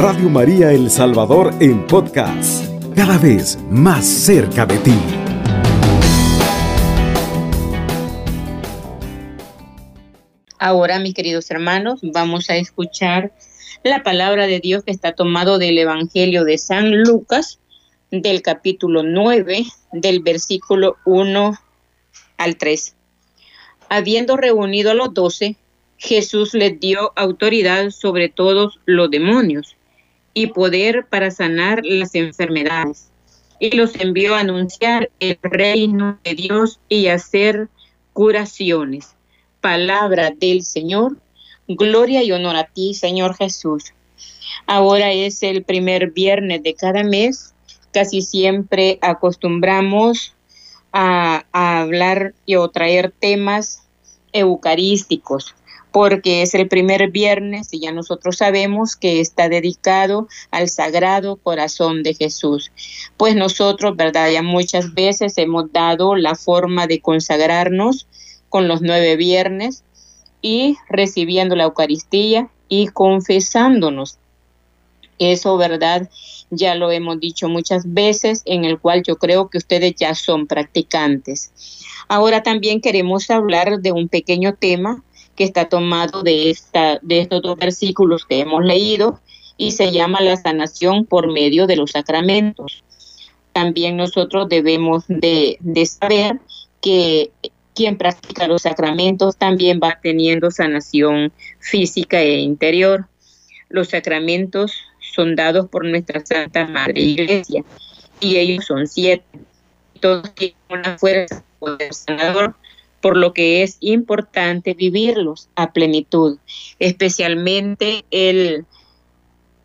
Radio 0.00 0.28
María 0.28 0.70
El 0.70 0.92
Salvador 0.92 1.52
en 1.58 1.84
podcast, 1.88 2.64
cada 2.94 3.18
vez 3.18 3.58
más 3.68 4.06
cerca 4.06 4.64
de 4.64 4.78
ti. 4.78 4.94
Ahora, 10.60 11.00
mis 11.00 11.14
queridos 11.14 11.50
hermanos, 11.50 11.98
vamos 12.04 12.48
a 12.48 12.54
escuchar 12.54 13.32
la 13.82 14.04
palabra 14.04 14.46
de 14.46 14.60
Dios 14.60 14.84
que 14.84 14.92
está 14.92 15.16
tomado 15.16 15.58
del 15.58 15.76
Evangelio 15.76 16.44
de 16.44 16.58
San 16.58 17.02
Lucas, 17.02 17.58
del 18.12 18.40
capítulo 18.40 19.02
9, 19.02 19.64
del 19.90 20.20
versículo 20.20 20.96
1 21.06 21.54
al 22.36 22.56
3. 22.56 22.94
Habiendo 23.88 24.36
reunido 24.36 24.92
a 24.92 24.94
los 24.94 25.12
doce, 25.12 25.56
Jesús 25.96 26.54
les 26.54 26.78
dio 26.78 27.12
autoridad 27.16 27.90
sobre 27.90 28.28
todos 28.28 28.78
los 28.86 29.10
demonios 29.10 29.74
y 30.34 30.48
poder 30.48 31.06
para 31.06 31.30
sanar 31.30 31.80
las 31.84 32.14
enfermedades. 32.14 33.08
Y 33.60 33.70
los 33.72 33.94
envió 33.96 34.34
a 34.34 34.40
anunciar 34.40 35.10
el 35.18 35.38
reino 35.42 36.18
de 36.22 36.34
Dios 36.34 36.78
y 36.88 37.08
hacer 37.08 37.68
curaciones. 38.12 39.14
Palabra 39.60 40.30
del 40.30 40.62
Señor. 40.62 41.16
Gloria 41.66 42.22
y 42.22 42.32
honor 42.32 42.56
a 42.56 42.64
ti, 42.64 42.94
Señor 42.94 43.36
Jesús. 43.36 43.92
Ahora 44.66 45.12
es 45.12 45.42
el 45.42 45.64
primer 45.64 46.12
viernes 46.12 46.62
de 46.62 46.74
cada 46.74 47.02
mes. 47.02 47.54
Casi 47.92 48.22
siempre 48.22 48.98
acostumbramos 49.00 50.34
a, 50.92 51.44
hablar 51.52 52.34
y 52.46 52.56
o 52.56 52.68
traer 52.68 53.12
temas 53.18 53.82
eucarísticos 54.32 55.54
porque 55.90 56.42
es 56.42 56.54
el 56.54 56.68
primer 56.68 57.10
viernes 57.10 57.68
y 57.72 57.80
ya 57.80 57.92
nosotros 57.92 58.36
sabemos 58.36 58.96
que 58.96 59.20
está 59.20 59.48
dedicado 59.48 60.28
al 60.50 60.68
Sagrado 60.68 61.36
Corazón 61.36 62.02
de 62.02 62.14
Jesús. 62.14 62.70
Pues 63.16 63.34
nosotros, 63.34 63.96
¿verdad? 63.96 64.30
Ya 64.30 64.42
muchas 64.42 64.94
veces 64.94 65.38
hemos 65.38 65.72
dado 65.72 66.14
la 66.14 66.34
forma 66.34 66.86
de 66.86 67.00
consagrarnos 67.00 68.06
con 68.48 68.68
los 68.68 68.82
nueve 68.82 69.16
viernes 69.16 69.84
y 70.42 70.76
recibiendo 70.88 71.56
la 71.56 71.64
Eucaristía 71.64 72.48
y 72.68 72.88
confesándonos. 72.88 74.18
Eso, 75.18 75.56
¿verdad? 75.56 76.08
Ya 76.50 76.74
lo 76.74 76.90
hemos 76.92 77.18
dicho 77.18 77.48
muchas 77.48 77.92
veces, 77.92 78.42
en 78.44 78.64
el 78.64 78.78
cual 78.78 79.02
yo 79.02 79.16
creo 79.16 79.48
que 79.48 79.58
ustedes 79.58 79.94
ya 79.96 80.14
son 80.14 80.46
practicantes. 80.46 81.50
Ahora 82.08 82.42
también 82.42 82.80
queremos 82.80 83.28
hablar 83.30 83.80
de 83.80 83.92
un 83.92 84.08
pequeño 84.08 84.54
tema 84.54 85.02
que 85.38 85.44
está 85.44 85.68
tomado 85.68 86.24
de, 86.24 86.50
esta, 86.50 86.98
de 87.00 87.20
estos 87.20 87.42
dos 87.42 87.56
versículos 87.56 88.24
que 88.24 88.40
hemos 88.40 88.64
leído 88.64 89.20
y 89.56 89.70
se 89.70 89.92
llama 89.92 90.20
la 90.20 90.36
sanación 90.36 91.04
por 91.04 91.32
medio 91.32 91.68
de 91.68 91.76
los 91.76 91.92
sacramentos. 91.92 92.82
También 93.52 93.96
nosotros 93.96 94.48
debemos 94.48 95.04
de, 95.06 95.56
de 95.60 95.86
saber 95.86 96.40
que 96.80 97.30
quien 97.72 97.96
practica 97.96 98.48
los 98.48 98.62
sacramentos 98.62 99.36
también 99.36 99.78
va 99.80 100.00
teniendo 100.02 100.50
sanación 100.50 101.30
física 101.60 102.20
e 102.20 102.40
interior. 102.40 103.06
Los 103.68 103.90
sacramentos 103.90 104.72
son 105.14 105.36
dados 105.36 105.68
por 105.68 105.84
nuestra 105.84 106.20
Santa 106.26 106.66
Madre 106.66 107.00
Iglesia 107.00 107.62
y 108.18 108.38
ellos 108.38 108.64
son 108.64 108.88
siete. 108.88 109.24
Todos 110.00 110.34
tienen 110.34 110.56
una 110.68 110.98
fuerza 110.98 111.44
poder 111.60 111.94
sanador, 111.94 112.56
por 113.00 113.16
lo 113.16 113.32
que 113.32 113.62
es 113.62 113.76
importante 113.80 114.74
vivirlos 114.74 115.48
a 115.54 115.72
plenitud, 115.72 116.38
especialmente 116.78 118.04
el 118.10 118.66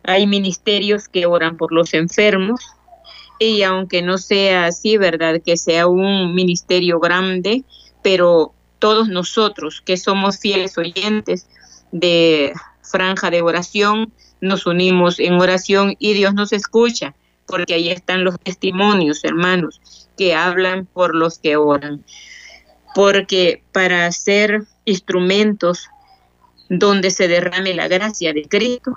hay 0.06 0.26
ministerios 0.26 1.08
que 1.08 1.26
oran 1.26 1.56
por 1.56 1.72
los 1.72 1.94
enfermos 1.94 2.60
y 3.38 3.62
aunque 3.62 4.02
no 4.02 4.18
sea 4.18 4.66
así, 4.66 4.96
¿verdad? 4.96 5.40
Que 5.44 5.56
sea 5.56 5.86
un 5.86 6.34
ministerio 6.34 7.00
grande, 7.00 7.64
pero 8.02 8.52
todos 8.78 9.08
nosotros 9.08 9.80
que 9.80 9.96
somos 9.96 10.38
fieles 10.38 10.76
oyentes 10.78 11.48
de 11.90 12.52
franja 12.82 13.30
de 13.30 13.42
oración, 13.42 14.12
nos 14.40 14.66
unimos 14.66 15.18
en 15.18 15.34
oración 15.34 15.96
y 15.98 16.12
Dios 16.12 16.34
nos 16.34 16.52
escucha, 16.52 17.14
porque 17.46 17.74
ahí 17.74 17.88
están 17.88 18.24
los 18.24 18.38
testimonios, 18.38 19.24
hermanos, 19.24 19.80
que 20.18 20.34
hablan 20.34 20.86
por 20.86 21.14
los 21.14 21.38
que 21.38 21.56
oran. 21.56 22.04
Porque 22.94 23.62
para 23.72 24.10
ser 24.12 24.64
instrumentos 24.84 25.88
donde 26.68 27.10
se 27.10 27.28
derrame 27.28 27.74
la 27.74 27.88
gracia 27.88 28.32
de 28.32 28.44
Cristo, 28.44 28.96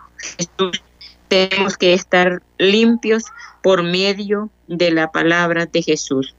tenemos 1.28 1.78
que 1.78 1.94
estar 1.94 2.42
limpios 2.58 3.26
por 3.62 3.84
medio 3.84 4.50
de 4.68 4.92
la 4.92 5.12
palabra 5.12 5.66
de 5.66 5.82
Jesús. 5.82 6.36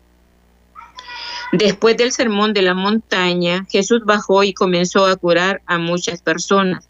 Después 1.52 1.96
del 1.96 2.12
sermón 2.12 2.52
de 2.52 2.62
la 2.62 2.74
montaña, 2.74 3.66
Jesús 3.70 4.02
bajó 4.04 4.44
y 4.44 4.52
comenzó 4.52 5.06
a 5.06 5.16
curar 5.16 5.62
a 5.66 5.78
muchas 5.78 6.20
personas. 6.20 6.88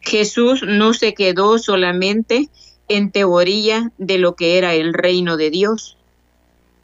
Jesús 0.00 0.62
no 0.66 0.94
se 0.94 1.14
quedó 1.14 1.58
solamente 1.58 2.48
en 2.88 3.10
teoría 3.10 3.92
de 3.98 4.18
lo 4.18 4.34
que 4.34 4.58
era 4.58 4.74
el 4.74 4.94
reino 4.94 5.36
de 5.36 5.50
Dios. 5.50 5.96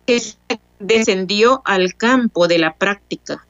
Jesús 0.06 0.38
descendió 0.86 1.62
al 1.64 1.94
campo 1.94 2.48
de 2.48 2.58
la 2.58 2.74
práctica. 2.74 3.46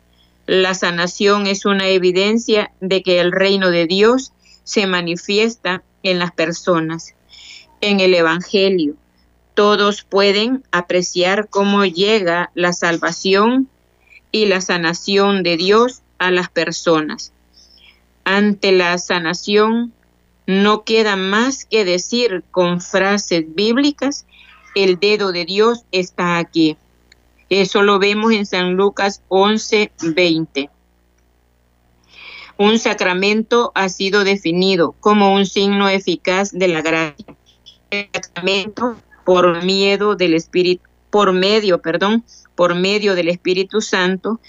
La 0.47 0.75
sanación 0.75 1.47
es 1.47 1.65
una 1.65 1.89
evidencia 1.89 2.73
de 2.81 3.03
que 3.03 3.21
el 3.21 3.33
reino 3.33 3.71
de 3.71 3.87
Dios 3.87 4.33
se 4.63 4.87
manifiesta 4.87 5.83
en 6.03 6.19
las 6.19 6.33
personas, 6.33 7.15
en 7.81 8.01
el 8.01 8.15
Evangelio, 8.15 8.97
todos 9.55 10.03
pueden 10.03 10.65
apreciar 10.73 11.49
cómo 11.49 11.85
llega 11.85 12.51
la 12.55 12.73
salvación 12.73 13.69
y 14.33 14.47
la 14.47 14.61
sanación 14.61 15.45
de 15.45 15.57
Dios 15.57 16.03
a 16.19 16.33
las 16.33 16.51
personas. 16.51 17.33
Ante 18.25 18.73
la 18.73 18.99
sanación 18.99 19.93
no 20.47 20.83
queda 20.83 21.15
más 21.15 21.65
que 21.65 21.85
decir 21.85 22.43
con 22.51 22.81
frases 22.81 23.45
bíblicas, 23.55 24.27
el 24.75 24.99
dedo 24.99 25.31
de 25.31 25.45
Dios 25.45 25.85
está 25.93 26.39
aquí. 26.39 26.77
Eso 27.61 27.83
lo 27.85 28.01
vemos 28.01 28.33
en 28.33 28.47
San 28.47 28.75
Lucas 28.75 29.23
11, 29.29 29.93
20. 30.03 30.71
Un 32.59 32.81
sacramento 32.81 33.71
ha 33.77 33.89
sido 33.91 34.25
definido 34.25 34.97
como 34.99 35.33
un 35.33 35.47
signo 35.47 35.89
eficaz 35.89 36.51
de 36.51 36.67
la 36.67 36.83
gracia. 36.83 37.37
El 37.91 38.09
sacramento 38.13 38.97
por 39.25 39.63
miedo 39.63 40.17
del 40.17 40.35
Espíritu, 40.35 40.83
por 41.11 41.33
medio, 41.33 41.81
perdón, 41.81 42.25
por 42.57 42.75
medio 42.75 43.15
del 43.15 43.29
Espíritu 43.29 43.81
Santo, 43.81 44.41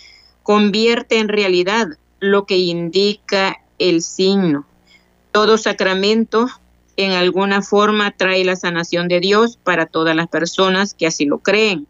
convierte 0.42 1.20
en 1.20 1.28
realidad 1.28 1.90
lo 2.20 2.48
que 2.48 2.58
indica 2.58 3.62
el 3.78 4.02
signo. 4.02 4.66
Todo 5.32 5.60
sacramento 5.60 6.48
en 6.98 7.12
alguna 7.12 7.62
forma 7.62 8.10
trae 8.18 8.44
la 8.44 8.56
sanación 8.56 9.08
de 9.08 9.20
Dios 9.20 9.58
para 9.58 9.86
todas 9.86 10.16
las 10.16 10.28
personas 10.28 10.96
que 10.96 11.06
así 11.06 11.26
lo 11.26 11.38
creen. 11.38 11.86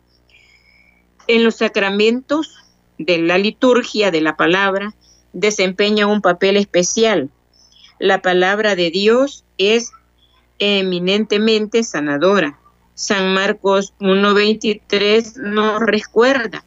En 1.27 1.43
los 1.43 1.55
sacramentos 1.55 2.53
de 2.99 3.17
la 3.17 3.37
liturgia 3.37 4.11
de 4.11 4.21
la 4.21 4.37
palabra 4.37 4.93
desempeña 5.33 6.05
un 6.05 6.21
papel 6.21 6.55
especial. 6.55 7.29
La 7.99 8.21
palabra 8.21 8.75
de 8.75 8.91
Dios 8.91 9.43
es 9.57 9.91
eminentemente 10.59 11.83
sanadora. 11.83 12.59
San 12.93 13.33
Marcos 13.33 13.93
1.23 13.99 15.37
nos 15.37 15.81
recuerda 15.81 16.63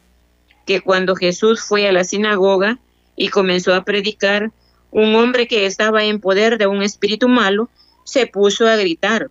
que 0.67 0.81
cuando 0.81 1.15
Jesús 1.15 1.63
fue 1.63 1.89
a 1.89 1.93
la 1.93 2.05
sinagoga 2.05 2.79
y 3.17 3.29
comenzó 3.29 3.75
a 3.75 3.85
predicar, 3.85 4.51
un 4.91 5.15
hombre 5.15 5.47
que 5.47 5.67
estaba 5.67 6.05
en 6.05 6.21
poder 6.21 6.59
de 6.59 6.67
un 6.67 6.83
espíritu 6.83 7.29
malo 7.29 7.71
se 8.05 8.27
puso 8.27 8.67
a 8.67 8.77
gritar. 8.77 9.31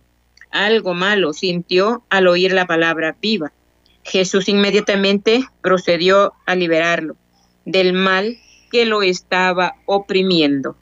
Algo 0.50 0.94
malo 0.94 1.32
sintió 1.34 2.02
al 2.08 2.28
oír 2.28 2.52
la 2.52 2.66
palabra 2.66 3.16
viva. 3.20 3.52
Jesús 4.08 4.48
inmediatamente 4.48 5.44
procedió 5.60 6.32
a 6.46 6.54
liberarlo 6.54 7.16
del 7.64 7.92
mal 7.92 8.38
que 8.72 8.86
lo 8.86 9.02
estaba 9.02 9.76
oprimiendo. 9.84 10.76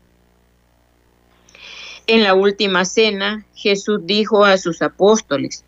En 2.06 2.22
la 2.22 2.34
última 2.34 2.84
cena, 2.84 3.44
Jesús 3.54 4.00
dijo 4.04 4.44
a 4.44 4.58
sus 4.58 4.80
apóstoles, 4.80 5.64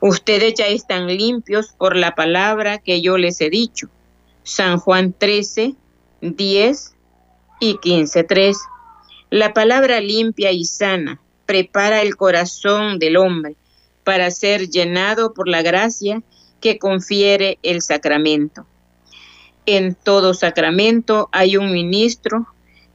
Ustedes 0.00 0.54
ya 0.54 0.66
están 0.66 1.06
limpios 1.06 1.74
por 1.76 1.94
la 1.94 2.14
palabra 2.14 2.78
que 2.78 3.02
yo 3.02 3.18
les 3.18 3.40
he 3.40 3.50
dicho. 3.50 3.88
San 4.42 4.78
Juan 4.78 5.12
13, 5.12 5.74
10 6.22 6.94
y 7.60 7.76
15, 7.76 8.24
3. 8.24 8.56
La 9.28 9.52
palabra 9.52 10.00
limpia 10.00 10.50
y 10.50 10.64
sana 10.64 11.20
prepara 11.46 12.02
el 12.02 12.16
corazón 12.16 12.98
del 12.98 13.16
hombre 13.16 13.56
para 14.02 14.30
ser 14.30 14.70
llenado 14.70 15.34
por 15.34 15.46
la 15.46 15.62
gracia 15.62 16.22
que 16.60 16.78
confiere 16.78 17.58
el 17.62 17.82
sacramento. 17.82 18.66
En 19.66 19.94
todo 19.94 20.34
sacramento 20.34 21.28
hay 21.32 21.56
un 21.56 21.72
ministro 21.72 22.46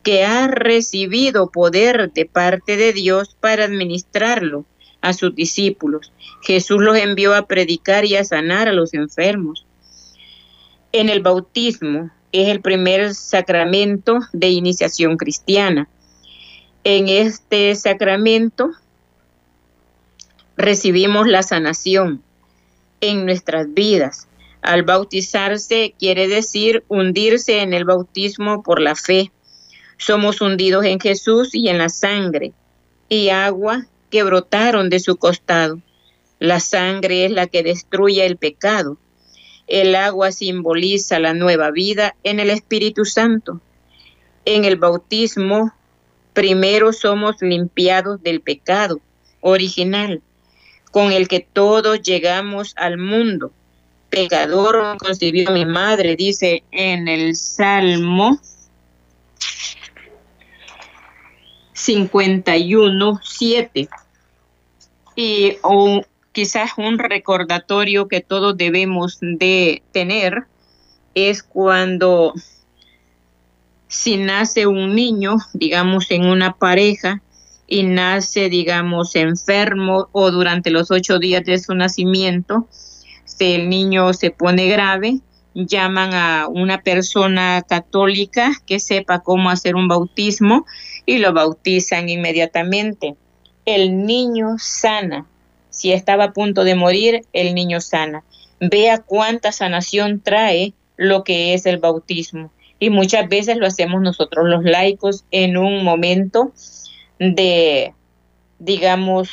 que 0.03 0.23
ha 0.23 0.47
recibido 0.47 1.49
poder 1.49 2.11
de 2.11 2.25
parte 2.25 2.77
de 2.77 2.93
Dios 2.93 3.35
para 3.39 3.65
administrarlo 3.65 4.65
a 5.01 5.13
sus 5.13 5.33
discípulos. 5.35 6.11
Jesús 6.41 6.81
los 6.81 6.97
envió 6.97 7.33
a 7.33 7.47
predicar 7.47 8.05
y 8.05 8.15
a 8.15 8.23
sanar 8.23 8.67
a 8.67 8.73
los 8.73 8.93
enfermos. 8.93 9.65
En 10.91 11.09
el 11.09 11.21
bautismo 11.21 12.11
es 12.31 12.49
el 12.49 12.61
primer 12.61 13.15
sacramento 13.15 14.19
de 14.33 14.49
iniciación 14.49 15.17
cristiana. 15.17 15.87
En 16.83 17.09
este 17.09 17.73
sacramento 17.75 18.71
recibimos 20.57 21.27
la 21.27 21.41
sanación 21.41 22.21
en 23.01 23.25
nuestras 23.25 23.73
vidas. 23.73 24.27
Al 24.61 24.83
bautizarse 24.83 25.93
quiere 25.99 26.27
decir 26.27 26.83
hundirse 26.87 27.61
en 27.61 27.73
el 27.73 27.85
bautismo 27.85 28.63
por 28.63 28.81
la 28.81 28.95
fe. 28.95 29.31
Somos 29.97 30.41
hundidos 30.41 30.85
en 30.85 30.99
Jesús 30.99 31.53
y 31.53 31.69
en 31.69 31.77
la 31.77 31.89
sangre 31.89 32.53
y 33.07 33.29
agua 33.29 33.85
que 34.09 34.23
brotaron 34.23 34.89
de 34.89 34.99
su 34.99 35.17
costado. 35.17 35.79
La 36.39 36.59
sangre 36.59 37.25
es 37.25 37.31
la 37.31 37.47
que 37.47 37.63
destruye 37.63 38.25
el 38.25 38.37
pecado. 38.37 38.97
El 39.67 39.95
agua 39.95 40.31
simboliza 40.31 41.19
la 41.19 41.33
nueva 41.33 41.71
vida 41.71 42.15
en 42.23 42.39
el 42.39 42.49
Espíritu 42.49 43.05
Santo. 43.05 43.61
En 44.45 44.65
el 44.65 44.75
bautismo, 44.75 45.73
primero 46.33 46.91
somos 46.93 47.41
limpiados 47.41 48.21
del 48.21 48.41
pecado 48.41 48.99
original 49.41 50.21
con 50.95 51.11
el 51.11 51.27
que 51.27 51.41
todos 51.41 52.01
llegamos 52.03 52.73
al 52.77 52.97
mundo. 52.97 53.51
Pecador 54.09 54.95
concibió 54.97 55.51
mi 55.51 55.65
madre, 55.65 56.15
dice 56.15 56.63
en 56.71 57.09
el 57.09 57.35
Salmo 57.35 58.39
51, 61.73 63.19
7. 63.21 63.89
Y 65.17 65.57
quizás 66.31 66.71
un 66.77 66.97
recordatorio 66.97 68.07
que 68.07 68.21
todos 68.21 68.55
debemos 68.55 69.17
de 69.19 69.83
tener 69.91 70.45
es 71.13 71.43
cuando 71.43 72.33
si 73.89 74.15
nace 74.15 74.65
un 74.65 74.95
niño, 74.95 75.35
digamos 75.51 76.09
en 76.09 76.25
una 76.25 76.53
pareja, 76.53 77.21
y 77.67 77.83
nace, 77.83 78.49
digamos, 78.49 79.15
enfermo 79.15 80.09
o 80.11 80.31
durante 80.31 80.69
los 80.69 80.91
ocho 80.91 81.19
días 81.19 81.43
de 81.43 81.59
su 81.59 81.73
nacimiento, 81.73 82.67
si 83.23 83.53
el 83.53 83.69
niño 83.69 84.13
se 84.13 84.31
pone 84.31 84.67
grave, 84.67 85.19
llaman 85.55 86.13
a 86.13 86.47
una 86.47 86.81
persona 86.81 87.63
católica 87.67 88.51
que 88.65 88.79
sepa 88.79 89.19
cómo 89.19 89.49
hacer 89.49 89.75
un 89.75 89.87
bautismo 89.87 90.65
y 91.05 91.17
lo 91.17 91.33
bautizan 91.33 92.09
inmediatamente. 92.09 93.15
El 93.65 94.05
niño 94.05 94.57
sana. 94.59 95.25
Si 95.69 95.91
estaba 95.91 96.25
a 96.25 96.33
punto 96.33 96.63
de 96.63 96.75
morir, 96.75 97.21
el 97.33 97.55
niño 97.55 97.81
sana. 97.81 98.23
Vea 98.59 98.99
cuánta 98.99 99.51
sanación 99.51 100.21
trae 100.21 100.73
lo 100.97 101.23
que 101.23 101.53
es 101.53 101.65
el 101.65 101.77
bautismo. 101.77 102.51
Y 102.79 102.89
muchas 102.89 103.27
veces 103.27 103.57
lo 103.57 103.65
hacemos 103.65 104.01
nosotros 104.01 104.47
los 104.47 104.63
laicos 104.63 105.23
en 105.31 105.57
un 105.57 105.83
momento 105.83 106.53
de, 107.19 107.93
digamos, 108.59 109.29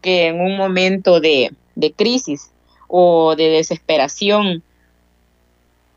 que 0.00 0.28
en 0.28 0.40
un 0.40 0.56
momento 0.56 1.20
de, 1.20 1.52
de 1.74 1.92
crisis 1.92 2.50
o 2.88 3.34
de 3.36 3.48
desesperación, 3.48 4.62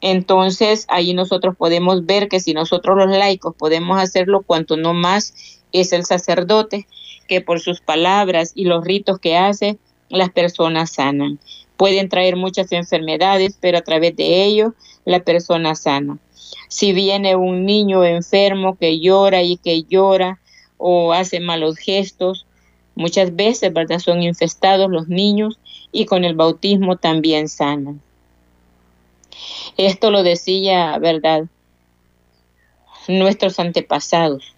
entonces 0.01 0.85
ahí 0.89 1.13
nosotros 1.13 1.55
podemos 1.57 2.05
ver 2.05 2.29
que 2.29 2.39
si 2.39 2.53
nosotros 2.53 2.97
los 2.97 3.09
laicos 3.09 3.55
podemos 3.55 3.99
hacerlo, 4.01 4.43
cuanto 4.43 4.77
no 4.77 4.93
más 4.93 5.33
es 5.71 5.91
el 5.91 6.05
sacerdote, 6.05 6.87
que 7.27 7.41
por 7.41 7.59
sus 7.59 7.81
palabras 7.81 8.51
y 8.55 8.65
los 8.65 8.85
ritos 8.85 9.19
que 9.19 9.35
hace, 9.37 9.77
las 10.09 10.29
personas 10.29 10.91
sanan. 10.91 11.39
Pueden 11.75 12.09
traer 12.09 12.35
muchas 12.35 12.71
enfermedades, 12.71 13.57
pero 13.59 13.77
a 13.77 13.81
través 13.81 14.15
de 14.15 14.43
ello 14.45 14.73
la 15.05 15.19
persona 15.19 15.75
sana. 15.75 16.17
Si 16.69 16.93
viene 16.93 17.35
un 17.35 17.65
niño 17.65 18.03
enfermo 18.03 18.77
que 18.77 18.99
llora 18.99 19.43
y 19.43 19.57
que 19.57 19.83
llora 19.83 20.39
o 20.77 21.13
hace 21.13 21.39
malos 21.39 21.77
gestos. 21.77 22.45
Muchas 22.95 23.35
veces, 23.35 23.73
¿verdad? 23.73 23.99
Son 23.99 24.23
infestados 24.23 24.89
los 24.89 25.07
niños 25.07 25.59
y 25.91 26.05
con 26.05 26.25
el 26.25 26.35
bautismo 26.35 26.97
también 26.97 27.47
sanan. 27.47 28.01
Esto 29.77 30.09
lo 30.09 30.23
decía, 30.23 30.97
¿verdad? 30.97 31.45
Nuestros 33.07 33.59
antepasados. 33.59 34.55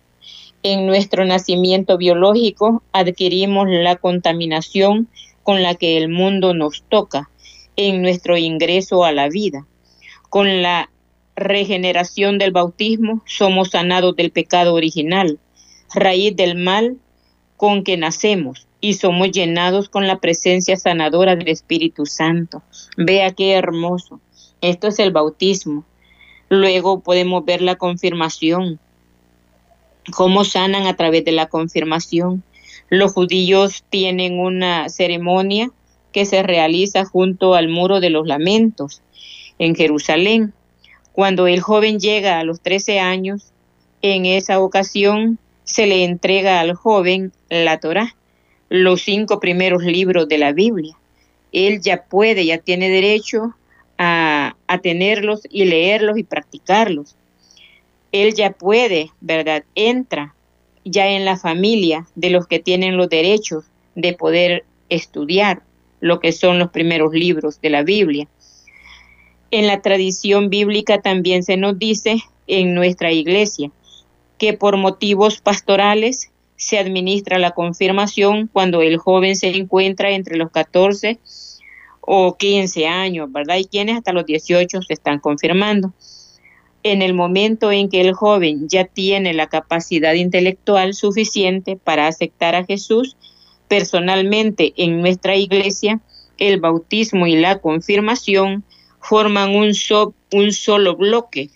En 0.63 0.85
nuestro 0.85 1.25
nacimiento 1.25 1.97
biológico 1.97 2.83
adquirimos 2.91 3.67
la 3.69 3.95
contaminación 3.95 5.07
con 5.43 5.63
la 5.63 5.75
que 5.75 5.97
el 5.97 6.09
mundo 6.09 6.53
nos 6.53 6.83
toca 6.83 7.29
en 7.75 8.01
nuestro 8.01 8.37
ingreso 8.37 9.05
a 9.05 9.11
la 9.11 9.29
vida. 9.29 9.65
Con 10.29 10.61
la 10.61 10.89
regeneración 11.35 12.37
del 12.37 12.51
bautismo 12.51 13.23
somos 13.25 13.69
sanados 13.69 14.15
del 14.15 14.31
pecado 14.31 14.73
original 14.73 15.39
raíz 15.93 16.35
del 16.35 16.55
mal 16.55 16.97
con 17.57 17.83
que 17.83 17.97
nacemos 17.97 18.67
y 18.81 18.93
somos 18.93 19.31
llenados 19.31 19.89
con 19.89 20.07
la 20.07 20.19
presencia 20.19 20.77
sanadora 20.77 21.35
del 21.35 21.49
Espíritu 21.49 22.05
Santo. 22.05 22.63
Vea 22.97 23.33
qué 23.33 23.53
hermoso. 23.53 24.19
Esto 24.61 24.87
es 24.87 24.99
el 24.99 25.11
bautismo. 25.11 25.83
Luego 26.49 27.01
podemos 27.01 27.45
ver 27.45 27.61
la 27.61 27.75
confirmación, 27.75 28.79
cómo 30.15 30.43
sanan 30.43 30.87
a 30.87 30.95
través 30.95 31.25
de 31.25 31.31
la 31.31 31.47
confirmación. 31.47 32.43
Los 32.89 33.13
judíos 33.13 33.83
tienen 33.89 34.39
una 34.39 34.89
ceremonia 34.89 35.69
que 36.11 36.25
se 36.25 36.41
realiza 36.41 37.05
junto 37.05 37.53
al 37.53 37.67
muro 37.67 37.99
de 37.99 38.09
los 38.09 38.25
lamentos 38.25 39.01
en 39.59 39.75
Jerusalén. 39.75 40.53
Cuando 41.11 41.47
el 41.47 41.59
joven 41.59 41.99
llega 41.99 42.39
a 42.39 42.43
los 42.43 42.61
13 42.61 42.99
años, 42.99 43.51
en 44.01 44.25
esa 44.25 44.59
ocasión 44.61 45.37
se 45.69 45.85
le 45.85 46.03
entrega 46.03 46.59
al 46.59 46.73
joven 46.73 47.31
la 47.47 47.79
Torá, 47.79 48.15
los 48.69 49.03
cinco 49.03 49.39
primeros 49.39 49.83
libros 49.83 50.27
de 50.27 50.39
la 50.39 50.51
Biblia. 50.51 50.97
Él 51.51 51.79
ya 51.79 52.05
puede, 52.05 52.43
ya 52.43 52.57
tiene 52.57 52.89
derecho 52.89 53.53
a, 53.99 54.55
a 54.65 54.77
tenerlos 54.79 55.41
y 55.47 55.65
leerlos 55.65 56.17
y 56.17 56.23
practicarlos. 56.23 57.15
Él 58.11 58.33
ya 58.33 58.49
puede, 58.49 59.11
¿verdad? 59.21 59.63
Entra 59.75 60.33
ya 60.85 61.07
en 61.07 61.23
la 61.23 61.37
familia 61.37 62.07
de 62.15 62.31
los 62.31 62.47
que 62.47 62.57
tienen 62.57 62.97
los 62.97 63.07
derechos 63.07 63.65
de 63.93 64.13
poder 64.13 64.65
estudiar 64.89 65.61
lo 65.99 66.19
que 66.19 66.31
son 66.31 66.57
los 66.57 66.71
primeros 66.71 67.13
libros 67.13 67.61
de 67.61 67.69
la 67.69 67.83
Biblia. 67.83 68.27
En 69.51 69.67
la 69.67 69.81
tradición 69.83 70.49
bíblica 70.49 70.99
también 70.99 71.43
se 71.43 71.57
nos 71.57 71.77
dice 71.77 72.23
en 72.47 72.73
nuestra 72.73 73.11
iglesia 73.11 73.69
que 74.39 74.53
por 74.53 74.77
motivos 74.77 75.39
pastorales 75.41 76.31
se 76.55 76.79
administra 76.79 77.37
la 77.37 77.51
confirmación 77.51 78.49
cuando 78.51 78.81
el 78.81 78.97
joven 78.97 79.35
se 79.35 79.49
encuentra 79.49 80.11
entre 80.11 80.37
los 80.37 80.49
14 80.49 81.19
o 82.01 82.35
15 82.37 82.87
años, 82.87 83.31
¿verdad? 83.31 83.57
Y 83.57 83.65
quienes 83.65 83.97
hasta 83.97 84.13
los 84.13 84.25
18 84.25 84.81
se 84.81 84.93
están 84.93 85.19
confirmando. 85.19 85.93
En 86.81 87.01
el 87.01 87.13
momento 87.13 87.71
en 87.71 87.89
que 87.89 88.01
el 88.01 88.13
joven 88.13 88.67
ya 88.69 88.85
tiene 88.85 89.33
la 89.33 89.47
capacidad 89.47 90.13
intelectual 90.13 90.93
suficiente 90.93 91.75
para 91.75 92.07
aceptar 92.07 92.55
a 92.55 92.65
Jesús, 92.65 93.17
personalmente 93.67 94.73
en 94.77 95.01
nuestra 95.01 95.35
iglesia, 95.35 95.99
el 96.37 96.59
bautismo 96.59 97.27
y 97.27 97.35
la 97.35 97.59
confirmación 97.59 98.63
forman 99.01 99.55
un, 99.55 99.71
un 100.31 100.51
solo 100.53 100.95
bloque 100.95 101.49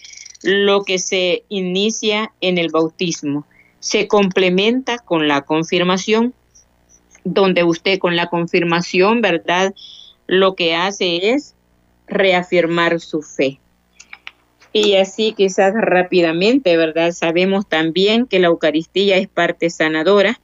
lo 0.43 0.83
que 0.83 0.99
se 0.99 1.43
inicia 1.49 2.31
en 2.41 2.57
el 2.57 2.69
bautismo. 2.69 3.45
Se 3.79 4.07
complementa 4.07 4.99
con 4.99 5.27
la 5.27 5.41
confirmación, 5.41 6.33
donde 7.23 7.63
usted 7.63 7.99
con 7.99 8.15
la 8.15 8.27
confirmación, 8.27 9.21
¿verdad? 9.21 9.73
Lo 10.27 10.55
que 10.55 10.75
hace 10.75 11.31
es 11.31 11.55
reafirmar 12.07 12.99
su 12.99 13.21
fe. 13.21 13.59
Y 14.73 14.95
así 14.95 15.33
quizás 15.33 15.73
rápidamente, 15.75 16.75
¿verdad? 16.77 17.11
Sabemos 17.11 17.67
también 17.67 18.25
que 18.25 18.39
la 18.39 18.47
Eucaristía 18.47 19.17
es 19.17 19.27
parte 19.27 19.69
sanadora, 19.69 20.41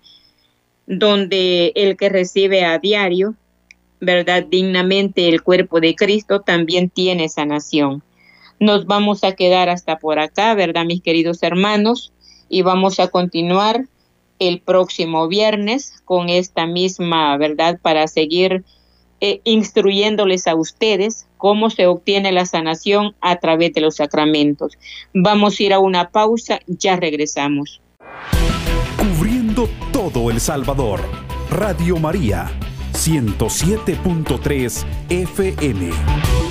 donde 0.86 1.72
el 1.76 1.98
que 1.98 2.10
recibe 2.10 2.64
a 2.64 2.78
diario, 2.78 3.36
¿verdad? 4.00 4.46
Dignamente 4.48 5.28
el 5.28 5.42
cuerpo 5.42 5.80
de 5.82 5.96
Cristo 5.96 6.42
también 6.42 6.90
tiene 6.90 7.28
sanación. 7.28 8.04
Nos 8.60 8.86
vamos 8.86 9.24
a 9.24 9.34
quedar 9.34 9.70
hasta 9.70 10.00
por 10.00 10.20
acá, 10.20 10.54
¿verdad, 10.54 10.86
mis 10.86 11.02
queridos 11.02 11.44
hermanos? 11.44 12.12
Y 12.50 12.62
vamos 12.62 13.00
a 13.00 13.08
continuar 13.08 13.86
el 14.40 14.62
próximo 14.62 15.28
viernes 15.28 16.02
con 16.06 16.30
esta 16.30 16.66
misma, 16.66 17.38
¿verdad? 17.38 17.80
Para 17.82 18.08
seguir 18.08 18.64
eh, 19.22 19.42
instruyéndoles 19.44 20.48
a 20.48 20.56
ustedes 20.56 21.28
cómo 21.38 21.70
se 21.70 21.88
obtiene 21.88 22.32
la 22.32 22.46
sanación 22.46 23.16
a 23.20 23.36
través 23.36 23.74
de 23.74 23.82
los 23.82 23.98
sacramentos. 23.98 24.78
Vamos 25.14 25.60
a 25.60 25.64
ir 25.64 25.74
a 25.74 25.80
una 25.80 26.10
pausa, 26.10 26.60
ya 26.68 26.96
regresamos. 26.96 27.82
Cubriendo 28.98 29.68
todo 29.92 30.32
El 30.32 30.40
Salvador. 30.40 31.02
Radio 31.50 31.98
María, 31.98 32.50
107.3 32.94 34.86
FM. 35.10 36.49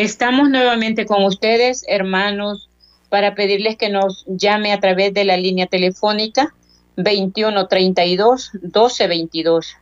Estamos 0.00 0.48
nuevamente 0.48 1.06
con 1.06 1.24
ustedes, 1.24 1.84
hermanos, 1.88 2.68
para 3.08 3.34
pedirles 3.34 3.76
que 3.76 3.88
nos 3.88 4.24
llame 4.28 4.72
a 4.72 4.78
través 4.78 5.12
de 5.12 5.24
la 5.24 5.36
línea 5.36 5.66
telefónica 5.66 6.54
2132 6.94 8.52
1222 8.62 9.74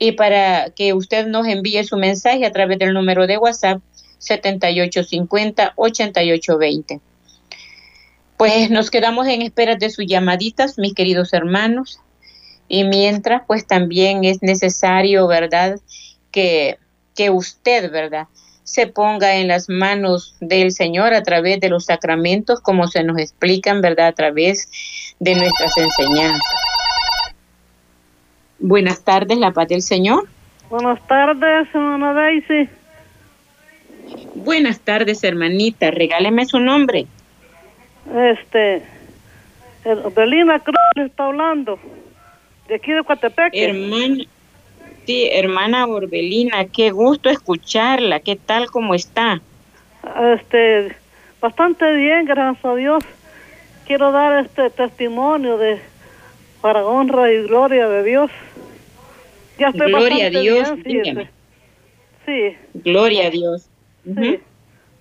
y 0.00 0.10
para 0.10 0.70
que 0.70 0.92
usted 0.92 1.28
nos 1.28 1.46
envíe 1.46 1.84
su 1.84 1.96
mensaje 1.96 2.44
a 2.44 2.50
través 2.50 2.80
del 2.80 2.94
número 2.94 3.28
de 3.28 3.38
WhatsApp 3.38 3.80
7850-8820. 4.18 7.00
Pues 8.36 8.70
nos 8.70 8.90
quedamos 8.90 9.28
en 9.28 9.42
espera 9.42 9.76
de 9.76 9.88
sus 9.88 10.06
llamaditas, 10.08 10.78
mis 10.78 10.94
queridos 10.94 11.32
hermanos, 11.32 12.00
y 12.68 12.82
mientras, 12.82 13.42
pues 13.46 13.68
también 13.68 14.24
es 14.24 14.42
necesario, 14.42 15.28
¿verdad?, 15.28 15.78
que, 16.32 16.76
que 17.14 17.30
usted, 17.30 17.92
¿verdad?, 17.92 18.26
se 18.64 18.86
ponga 18.86 19.36
en 19.36 19.48
las 19.48 19.68
manos 19.68 20.34
del 20.40 20.72
Señor 20.72 21.14
a 21.14 21.22
través 21.22 21.60
de 21.60 21.68
los 21.68 21.84
sacramentos, 21.84 22.60
como 22.60 22.88
se 22.88 23.04
nos 23.04 23.18
explican, 23.18 23.82
¿verdad?, 23.82 24.08
a 24.08 24.12
través 24.12 24.68
de 25.20 25.34
nuestras 25.36 25.76
enseñanzas. 25.76 26.42
Buenas 28.58 29.02
tardes, 29.02 29.38
la 29.38 29.52
paz 29.52 29.68
del 29.68 29.82
Señor. 29.82 30.26
Buenas 30.70 31.06
tardes, 31.06 31.68
hermana 31.74 32.14
Daisy. 32.14 32.68
Buenas 34.34 34.80
tardes, 34.80 35.22
hermanita. 35.22 35.90
Regáleme 35.90 36.46
su 36.46 36.58
nombre. 36.58 37.06
Este, 38.14 38.82
Belina 40.16 40.58
Cruz 40.60 40.76
está 40.96 41.26
hablando, 41.26 41.78
de 42.68 42.76
aquí 42.76 42.92
de 42.92 43.02
Coatepec. 43.02 43.50
Hermana, 43.52 44.24
sí, 45.06 45.28
hermana 45.32 45.86
Orbelina, 45.86 46.66
qué 46.66 46.90
gusto 46.90 47.30
escucharla. 47.30 48.20
¿Qué 48.20 48.36
tal, 48.36 48.66
cómo 48.70 48.94
está? 48.94 49.40
Este, 50.34 50.94
bastante 51.40 51.90
bien, 51.94 52.24
gracias 52.24 52.64
a 52.64 52.74
Dios. 52.74 53.04
Quiero 53.86 54.12
dar 54.12 54.44
este 54.44 54.70
testimonio 54.70 55.58
de 55.58 55.78
para 56.60 56.86
honra 56.86 57.30
y 57.30 57.42
gloria 57.42 57.88
de 57.88 58.02
Dios. 58.02 58.30
Ya 59.58 59.68
estoy 59.68 59.92
gloria 59.92 60.26
a 60.26 60.30
Dios. 60.30 60.82
Bien, 60.82 61.28
sí. 62.24 62.56
Gloria 62.72 63.26
a 63.26 63.30
Dios. 63.30 63.68
Sí. 64.04 64.40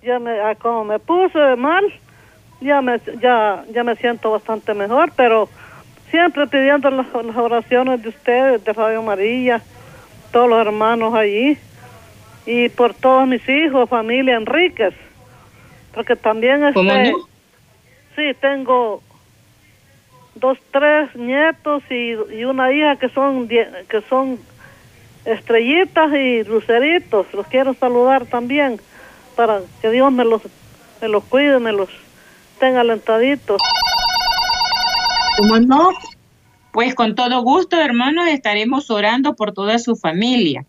Ya 0.03 0.19
me, 0.19 0.31
ah, 0.41 0.55
como 0.55 0.83
me 0.83 0.99
puse 0.99 1.55
mal, 1.55 1.85
ya 2.59 2.81
me, 2.81 2.99
ya, 3.21 3.63
ya 3.73 3.83
me 3.83 3.95
siento 3.95 4.31
bastante 4.31 4.73
mejor, 4.73 5.13
pero 5.15 5.47
siempre 6.13 6.45
pidiendo 6.47 6.89
las, 6.91 7.07
oraciones 7.13 8.03
de 8.03 8.09
ustedes, 8.09 8.63
de 8.63 8.73
Radio 8.73 9.01
María, 9.01 9.61
todos 10.33 10.49
los 10.49 10.59
hermanos 10.59 11.13
allí, 11.13 11.57
y 12.45 12.67
por 12.69 12.93
todos 12.93 13.25
mis 13.27 13.47
hijos, 13.47 13.89
familia 13.89 14.35
Enríquez, 14.35 14.93
porque 15.93 16.15
también 16.17 16.65
este, 16.65 17.13
sí, 18.15 18.33
tengo 18.41 19.01
dos, 20.35 20.57
tres 20.71 21.15
nietos 21.15 21.83
y, 21.89 22.15
una 22.43 22.71
hija 22.73 22.97
que 22.97 23.09
son, 23.09 23.47
que 23.47 24.01
son 24.09 24.39
estrellitas 25.23 26.11
y 26.13 26.43
luceritos. 26.43 27.27
Los 27.33 27.47
quiero 27.47 27.73
saludar 27.75 28.25
también 28.25 28.81
para 29.35 29.61
que 29.81 29.91
Dios 29.91 30.11
me 30.11 30.25
los, 30.25 30.41
me 31.01 31.07
los 31.07 31.23
cuide, 31.25 31.59
me 31.59 31.71
los 31.71 31.89
tenga 32.59 32.81
alentaditos. 32.81 33.61
¿Cómo 35.37 35.59
no? 35.59 35.89
Pues 36.73 36.95
con 36.95 37.13
todo 37.13 37.43
gusto, 37.43 37.79
hermanos, 37.79 38.27
estaremos 38.29 38.89
orando 38.89 39.35
por 39.35 39.53
toda 39.53 39.77
su 39.77 39.95
familia. 39.95 40.65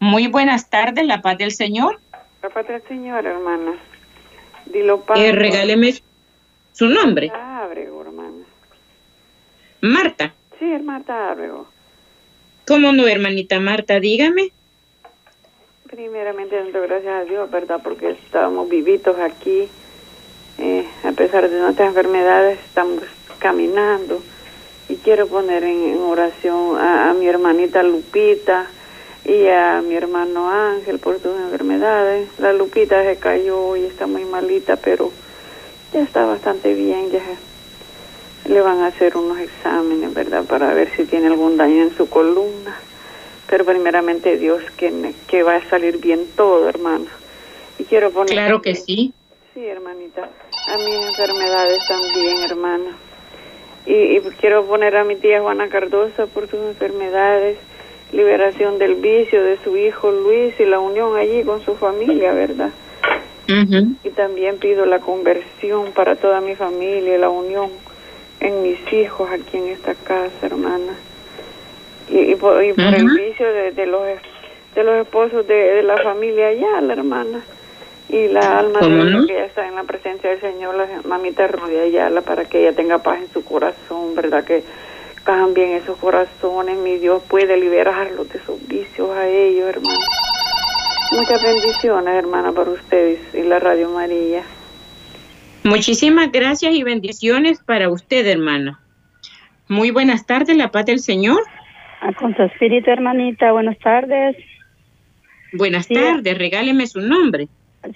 Muy 0.00 0.26
buenas 0.26 0.68
tardes, 0.68 1.06
la 1.06 1.22
paz 1.22 1.38
del 1.38 1.52
Señor. 1.52 2.00
La 2.42 2.48
paz 2.48 2.66
del 2.66 2.82
Señor, 2.88 3.24
hermana. 3.24 3.76
Dilo, 4.66 5.04
eh, 5.14 5.30
regáleme 5.30 5.94
su 6.72 6.88
nombre. 6.88 7.30
Marta. 9.80 10.34
Sí, 10.58 10.72
es 10.72 10.82
Marta 10.82 11.30
Ábrego. 11.30 11.68
¿Cómo 12.66 12.92
no, 12.92 13.06
hermanita 13.06 13.60
Marta? 13.60 14.00
Dígame. 14.00 14.50
Primeramente, 15.88 16.56
gracias 16.72 17.14
a 17.14 17.24
Dios, 17.24 17.48
¿verdad? 17.48 17.80
Porque 17.80 18.10
estamos 18.10 18.68
vivitos 18.68 19.16
aquí. 19.20 19.68
Eh, 20.58 20.84
a 21.04 21.12
pesar 21.12 21.48
de 21.48 21.60
nuestras 21.60 21.90
enfermedades, 21.90 22.58
estamos 22.58 23.04
caminando. 23.38 24.20
Quiero 25.04 25.26
poner 25.26 25.64
en, 25.64 25.98
oración 25.98 26.78
a, 26.78 27.12
mi 27.18 27.26
hermanita 27.26 27.82
Lupita 27.82 28.66
y 29.24 29.48
a 29.48 29.82
mi 29.82 29.96
hermano 29.96 30.48
Ángel 30.48 31.00
por 31.00 31.20
sus 31.20 31.36
enfermedades. 31.40 32.28
La 32.38 32.52
Lupita 32.52 33.02
se 33.02 33.16
cayó 33.16 33.76
y 33.76 33.84
está 33.84 34.06
muy 34.06 34.24
malita, 34.24 34.76
pero 34.76 35.10
ya 35.92 36.02
está 36.02 36.24
bastante 36.24 36.74
bien, 36.74 37.10
ya 37.10 37.20
le 38.48 38.60
van 38.60 38.80
a 38.80 38.88
hacer 38.88 39.16
unos 39.16 39.38
exámenes, 39.38 40.14
¿verdad? 40.14 40.44
Para 40.44 40.72
ver 40.74 40.90
si 40.96 41.04
tiene 41.04 41.26
algún 41.26 41.56
daño 41.56 41.82
en 41.82 41.96
su 41.96 42.08
columna. 42.08 42.76
Pero 43.48 43.64
primeramente 43.64 44.36
Dios 44.38 44.62
que, 44.76 45.14
que 45.26 45.42
va 45.42 45.56
a 45.56 45.68
salir 45.68 45.98
bien 45.98 46.26
todo, 46.36 46.68
hermano. 46.68 47.06
Y 47.78 47.84
quiero 47.84 48.10
poner... 48.10 48.30
Claro 48.30 48.62
que 48.62 48.74
sí. 48.74 49.12
Sí, 49.52 49.66
hermanita. 49.66 50.28
A 50.68 50.78
mis 50.78 50.94
enfermedades 50.94 51.78
también, 51.88 52.38
hermana. 52.38 52.96
Y, 53.86 53.94
y 53.94 54.20
quiero 54.40 54.64
poner 54.64 54.96
a 54.96 55.04
mi 55.04 55.16
tía 55.16 55.40
Juana 55.40 55.68
Cardosa 55.68 56.26
por 56.26 56.48
sus 56.48 56.60
enfermedades, 56.60 57.58
liberación 58.12 58.78
del 58.78 58.96
vicio 58.96 59.42
de 59.42 59.58
su 59.64 59.76
hijo 59.76 60.10
Luis 60.10 60.58
y 60.60 60.64
la 60.64 60.78
unión 60.78 61.16
allí 61.16 61.42
con 61.42 61.64
su 61.64 61.74
familia, 61.74 62.32
¿verdad? 62.32 62.70
Y 64.02 64.10
también 64.10 64.58
pido 64.58 64.86
la 64.86 65.00
conversión 65.00 65.92
para 65.92 66.16
toda 66.16 66.40
mi 66.40 66.54
familia, 66.54 67.18
la 67.18 67.28
unión 67.28 67.70
en 68.40 68.62
mis 68.62 68.78
hijos 68.92 69.30
aquí 69.30 69.58
en 69.58 69.68
esta 69.68 69.94
casa, 69.94 70.32
hermana. 70.42 70.94
Y, 72.08 72.34
por, 72.36 72.62
el 72.62 72.74
vicio 72.74 73.46
de, 73.46 73.86
los 73.86 74.02
de 74.74 74.84
los 74.84 75.02
esposos 75.02 75.46
de, 75.46 75.82
la 75.82 75.98
familia 75.98 76.48
allá, 76.48 76.80
la 76.80 76.92
hermana. 76.94 77.42
Y 78.12 78.28
la 78.28 78.58
alma 78.58 78.80
de 78.80 79.26
que 79.26 79.44
está 79.46 79.66
en 79.66 79.74
la 79.74 79.84
presencia 79.84 80.28
del 80.28 80.40
Señor, 80.40 80.74
la 80.76 80.86
mamita 81.08 81.48
Rudy 81.48 81.78
Ayala, 81.78 82.20
para 82.20 82.44
que 82.44 82.60
ella 82.60 82.76
tenga 82.76 82.98
paz 82.98 83.20
en 83.20 83.32
su 83.32 83.42
corazón, 83.42 84.14
¿verdad? 84.14 84.44
Que 84.44 84.62
cambien 85.24 85.70
esos 85.70 85.96
corazones, 85.96 86.76
mi 86.76 86.98
Dios 86.98 87.22
puede 87.26 87.56
liberarlos 87.56 88.28
de 88.28 88.38
esos 88.38 88.68
vicios 88.68 89.08
a 89.16 89.26
ellos, 89.26 89.66
hermana. 89.66 89.98
Muchas 91.12 91.42
bendiciones, 91.42 92.14
hermana, 92.14 92.52
para 92.52 92.70
ustedes 92.70 93.18
y 93.34 93.42
la 93.42 93.58
Radio 93.58 93.88
María. 93.88 94.42
Muchísimas 95.64 96.30
gracias 96.32 96.74
y 96.74 96.82
bendiciones 96.82 97.62
para 97.64 97.88
usted, 97.88 98.26
hermana. 98.26 98.78
Muy 99.68 99.90
buenas 99.90 100.26
tardes, 100.26 100.54
la 100.56 100.70
paz 100.70 100.84
del 100.84 100.98
Señor. 100.98 101.40
Ah, 102.02 102.12
con 102.18 102.36
su 102.36 102.42
espíritu, 102.42 102.90
hermanita, 102.90 103.52
buenas 103.52 103.78
tardes. 103.78 104.36
Buenas 105.52 105.88
tardes, 105.88 106.36
regáleme 106.36 106.86
su 106.86 107.00
nombre. 107.00 107.48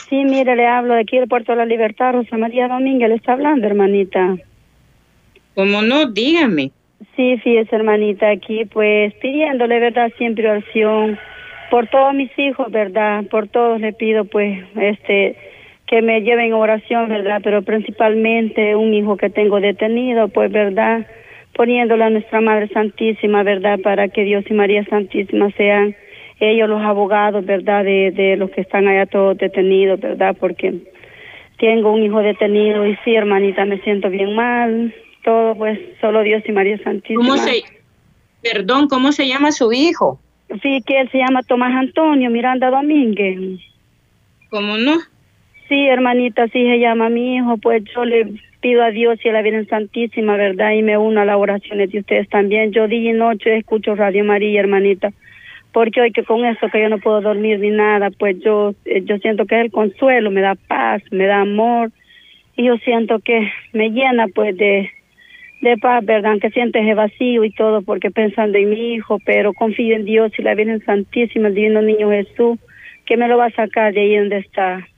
Sí, 0.08 0.24
mire, 0.24 0.56
le 0.56 0.66
hablo 0.66 0.94
de 0.94 1.00
aquí 1.00 1.18
del 1.18 1.28
Puerto 1.28 1.52
de 1.52 1.58
la 1.58 1.66
Libertad, 1.66 2.12
Rosa 2.12 2.36
María 2.36 2.68
Domínguez, 2.68 3.08
le 3.08 3.14
está 3.16 3.32
hablando, 3.32 3.66
hermanita. 3.66 4.36
¿Cómo 5.54 5.82
no? 5.82 6.06
Dígame. 6.06 6.72
Sí, 7.14 7.36
fíjese, 7.38 7.74
hermanita, 7.76 8.30
aquí 8.30 8.64
pues 8.64 9.14
pidiéndole, 9.14 9.78
¿verdad? 9.80 10.12
Siempre 10.18 10.48
oración 10.48 11.18
por 11.70 11.86
todos 11.88 12.14
mis 12.14 12.30
hijos, 12.38 12.70
¿verdad? 12.70 13.24
Por 13.30 13.48
todos 13.48 13.80
le 13.80 13.92
pido, 13.92 14.24
pues, 14.24 14.64
este 14.76 15.36
que 15.86 16.02
me 16.02 16.20
lleven 16.22 16.52
oración, 16.52 17.08
¿verdad? 17.08 17.40
Pero 17.44 17.62
principalmente 17.62 18.74
un 18.74 18.92
hijo 18.92 19.16
que 19.16 19.30
tengo 19.30 19.60
detenido, 19.60 20.28
pues, 20.28 20.50
¿verdad? 20.50 21.06
Poniéndole 21.54 22.04
a 22.04 22.10
nuestra 22.10 22.40
Madre 22.40 22.68
Santísima, 22.68 23.44
¿verdad? 23.44 23.78
Para 23.80 24.08
que 24.08 24.24
Dios 24.24 24.44
y 24.50 24.54
María 24.54 24.84
Santísima 24.86 25.50
sean 25.52 25.94
ellos 26.40 26.68
los 26.68 26.82
abogados, 26.82 27.44
¿verdad? 27.44 27.84
De, 27.84 28.10
de 28.10 28.36
los 28.36 28.50
que 28.50 28.60
están 28.60 28.88
allá 28.88 29.06
todos 29.06 29.38
detenidos, 29.38 30.00
¿verdad? 30.00 30.36
Porque 30.38 30.74
tengo 31.58 31.92
un 31.92 32.02
hijo 32.02 32.20
detenido 32.20 32.86
y 32.86 32.96
sí, 33.04 33.14
hermanita, 33.14 33.64
me 33.64 33.80
siento 33.80 34.10
bien 34.10 34.34
mal. 34.34 34.94
Todo, 35.24 35.56
pues, 35.56 35.78
solo 36.00 36.22
Dios 36.22 36.42
y 36.46 36.52
María 36.52 36.78
Santísima. 36.78 37.24
¿Cómo 37.24 37.36
se, 37.36 37.62
perdón, 38.42 38.88
cómo 38.88 39.12
se 39.12 39.26
llama 39.26 39.50
su 39.52 39.72
hijo? 39.72 40.20
Sí, 40.62 40.80
que 40.86 41.00
él 41.00 41.10
se 41.10 41.18
llama 41.18 41.42
Tomás 41.42 41.74
Antonio 41.74 42.30
Miranda 42.30 42.70
Domínguez. 42.70 43.60
¿Cómo 44.50 44.76
no? 44.78 44.98
Sí, 45.68 45.86
hermanita, 45.88 46.44
así 46.44 46.62
se 46.64 46.78
llama 46.78 47.08
mi 47.08 47.36
hijo, 47.36 47.56
pues 47.56 47.82
yo 47.92 48.04
le 48.04 48.34
pido 48.60 48.84
a 48.84 48.90
Dios 48.90 49.18
y 49.24 49.28
a 49.28 49.32
la 49.32 49.42
Virgen 49.42 49.66
Santísima, 49.66 50.36
¿verdad? 50.36 50.72
Y 50.72 50.82
me 50.82 50.96
uno 50.96 51.20
a 51.20 51.24
las 51.24 51.36
oraciones 51.36 51.90
de 51.90 51.98
ustedes 51.98 52.28
también. 52.28 52.72
Yo 52.72 52.86
día 52.86 53.10
y 53.10 53.12
noche 53.12 53.56
escucho 53.56 53.96
Radio 53.96 54.24
María, 54.24 54.60
hermanita, 54.60 55.12
porque 55.76 56.00
hoy 56.00 56.10
que 56.10 56.24
con 56.24 56.42
eso 56.46 56.70
que 56.72 56.80
yo 56.80 56.88
no 56.88 56.96
puedo 56.96 57.20
dormir 57.20 57.60
ni 57.60 57.68
nada, 57.68 58.08
pues 58.10 58.38
yo, 58.40 58.74
eh, 58.86 59.02
yo 59.04 59.18
siento 59.18 59.44
que 59.44 59.56
es 59.56 59.64
el 59.66 59.70
consuelo, 59.70 60.30
me 60.30 60.40
da 60.40 60.54
paz, 60.54 61.02
me 61.10 61.26
da 61.26 61.42
amor, 61.42 61.90
y 62.56 62.64
yo 62.64 62.78
siento 62.78 63.18
que 63.18 63.52
me 63.74 63.90
llena 63.90 64.26
pues 64.28 64.56
de, 64.56 64.88
de 65.60 65.76
paz, 65.76 66.02
¿verdad? 66.02 66.38
Que 66.40 66.48
sientes 66.48 66.96
vacío 66.96 67.44
y 67.44 67.50
todo, 67.50 67.82
porque 67.82 68.10
pensando 68.10 68.56
en 68.56 68.70
mi 68.70 68.94
hijo, 68.94 69.18
pero 69.26 69.52
confío 69.52 69.94
en 69.94 70.06
Dios 70.06 70.32
y 70.38 70.42
la 70.42 70.54
Virgen 70.54 70.82
Santísima, 70.82 71.48
el 71.48 71.54
Divino 71.54 71.82
Niño 71.82 72.08
Jesús, 72.08 72.58
que 73.04 73.18
me 73.18 73.28
lo 73.28 73.36
va 73.36 73.48
a 73.48 73.50
sacar 73.50 73.92
de 73.92 74.00
ahí 74.00 74.16
donde 74.16 74.38
está. 74.38 74.88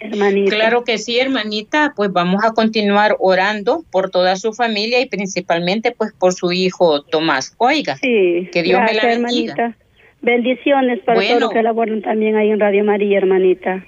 Hermanita. 0.00 0.56
Claro 0.56 0.82
que 0.84 0.96
sí, 0.96 1.18
hermanita, 1.18 1.92
pues 1.94 2.10
vamos 2.10 2.42
a 2.42 2.52
continuar 2.52 3.16
orando 3.18 3.84
por 3.90 4.10
toda 4.10 4.36
su 4.36 4.54
familia 4.54 4.98
y 5.00 5.06
principalmente 5.06 5.92
pues 5.92 6.12
por 6.12 6.32
su 6.32 6.52
hijo 6.52 7.02
Tomás. 7.02 7.54
Oiga, 7.58 7.96
sí, 7.96 8.48
que 8.50 8.62
Dios 8.62 8.80
me 8.80 8.94
la 8.94 9.06
bendiga. 9.06 9.52
Hermanita. 9.52 9.76
Bendiciones 10.22 11.00
para 11.00 11.20
todos 11.20 11.40
los 11.40 11.50
que 11.50 11.62
laboran 11.62 12.02
también 12.02 12.36
ahí 12.36 12.50
en 12.50 12.60
Radio 12.60 12.84
María, 12.84 13.18
hermanita. 13.18 13.84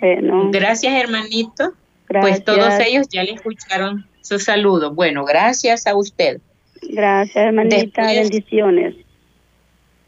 Bueno. 0.00 0.50
Gracias, 0.50 0.92
hermanito. 0.92 1.72
Pues 2.08 2.44
todos 2.44 2.74
ellos 2.84 3.08
ya 3.08 3.22
le 3.22 3.32
escucharon 3.32 4.06
su 4.20 4.38
saludo. 4.38 4.92
Bueno, 4.92 5.24
gracias 5.24 5.86
a 5.86 5.96
usted. 5.96 6.40
Gracias, 6.82 7.36
hermanita. 7.36 8.06
bendiciones. 8.06 8.96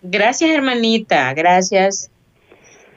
Gracias, 0.03 0.51
hermanita. 0.51 1.33
Gracias. 1.35 2.11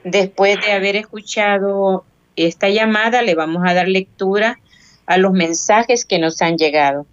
Después 0.10 0.58
de 0.62 0.72
haber 0.72 0.96
escuchado 0.96 2.06
esta 2.38 2.70
llamada, 2.70 3.22
le 3.22 3.36
vamos 3.36 3.64
a 3.66 3.74
dar 3.74 3.90
lectura 3.90 4.58
a 5.06 5.18
los 5.18 5.34
mensajes 5.34 6.06
que 6.06 6.18
nos 6.18 6.42
han 6.42 6.58
llegado. 6.58 7.06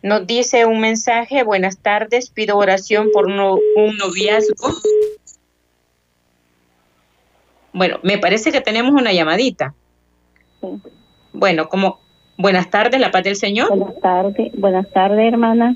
Nos 0.00 0.24
dice 0.24 0.64
un 0.64 0.78
mensaje, 0.78 1.42
buenas 1.42 1.78
tardes, 1.78 2.30
pido 2.30 2.56
oración 2.56 3.08
por 3.12 3.26
un 3.26 3.96
noviazgo. 3.96 4.74
Bueno, 7.72 7.98
me 8.04 8.18
parece 8.18 8.52
que 8.52 8.60
tenemos 8.60 8.92
una 8.92 9.12
llamadita. 9.12 9.74
Bueno, 11.32 11.68
como 11.68 11.98
buenas 12.38 12.70
tardes, 12.70 13.00
la 13.00 13.10
paz 13.10 13.24
del 13.24 13.34
Señor. 13.34 13.70
Buenas 13.70 14.00
tardes, 14.00 14.52
buenas 14.56 14.88
tardes, 14.92 15.32
hermana. 15.32 15.74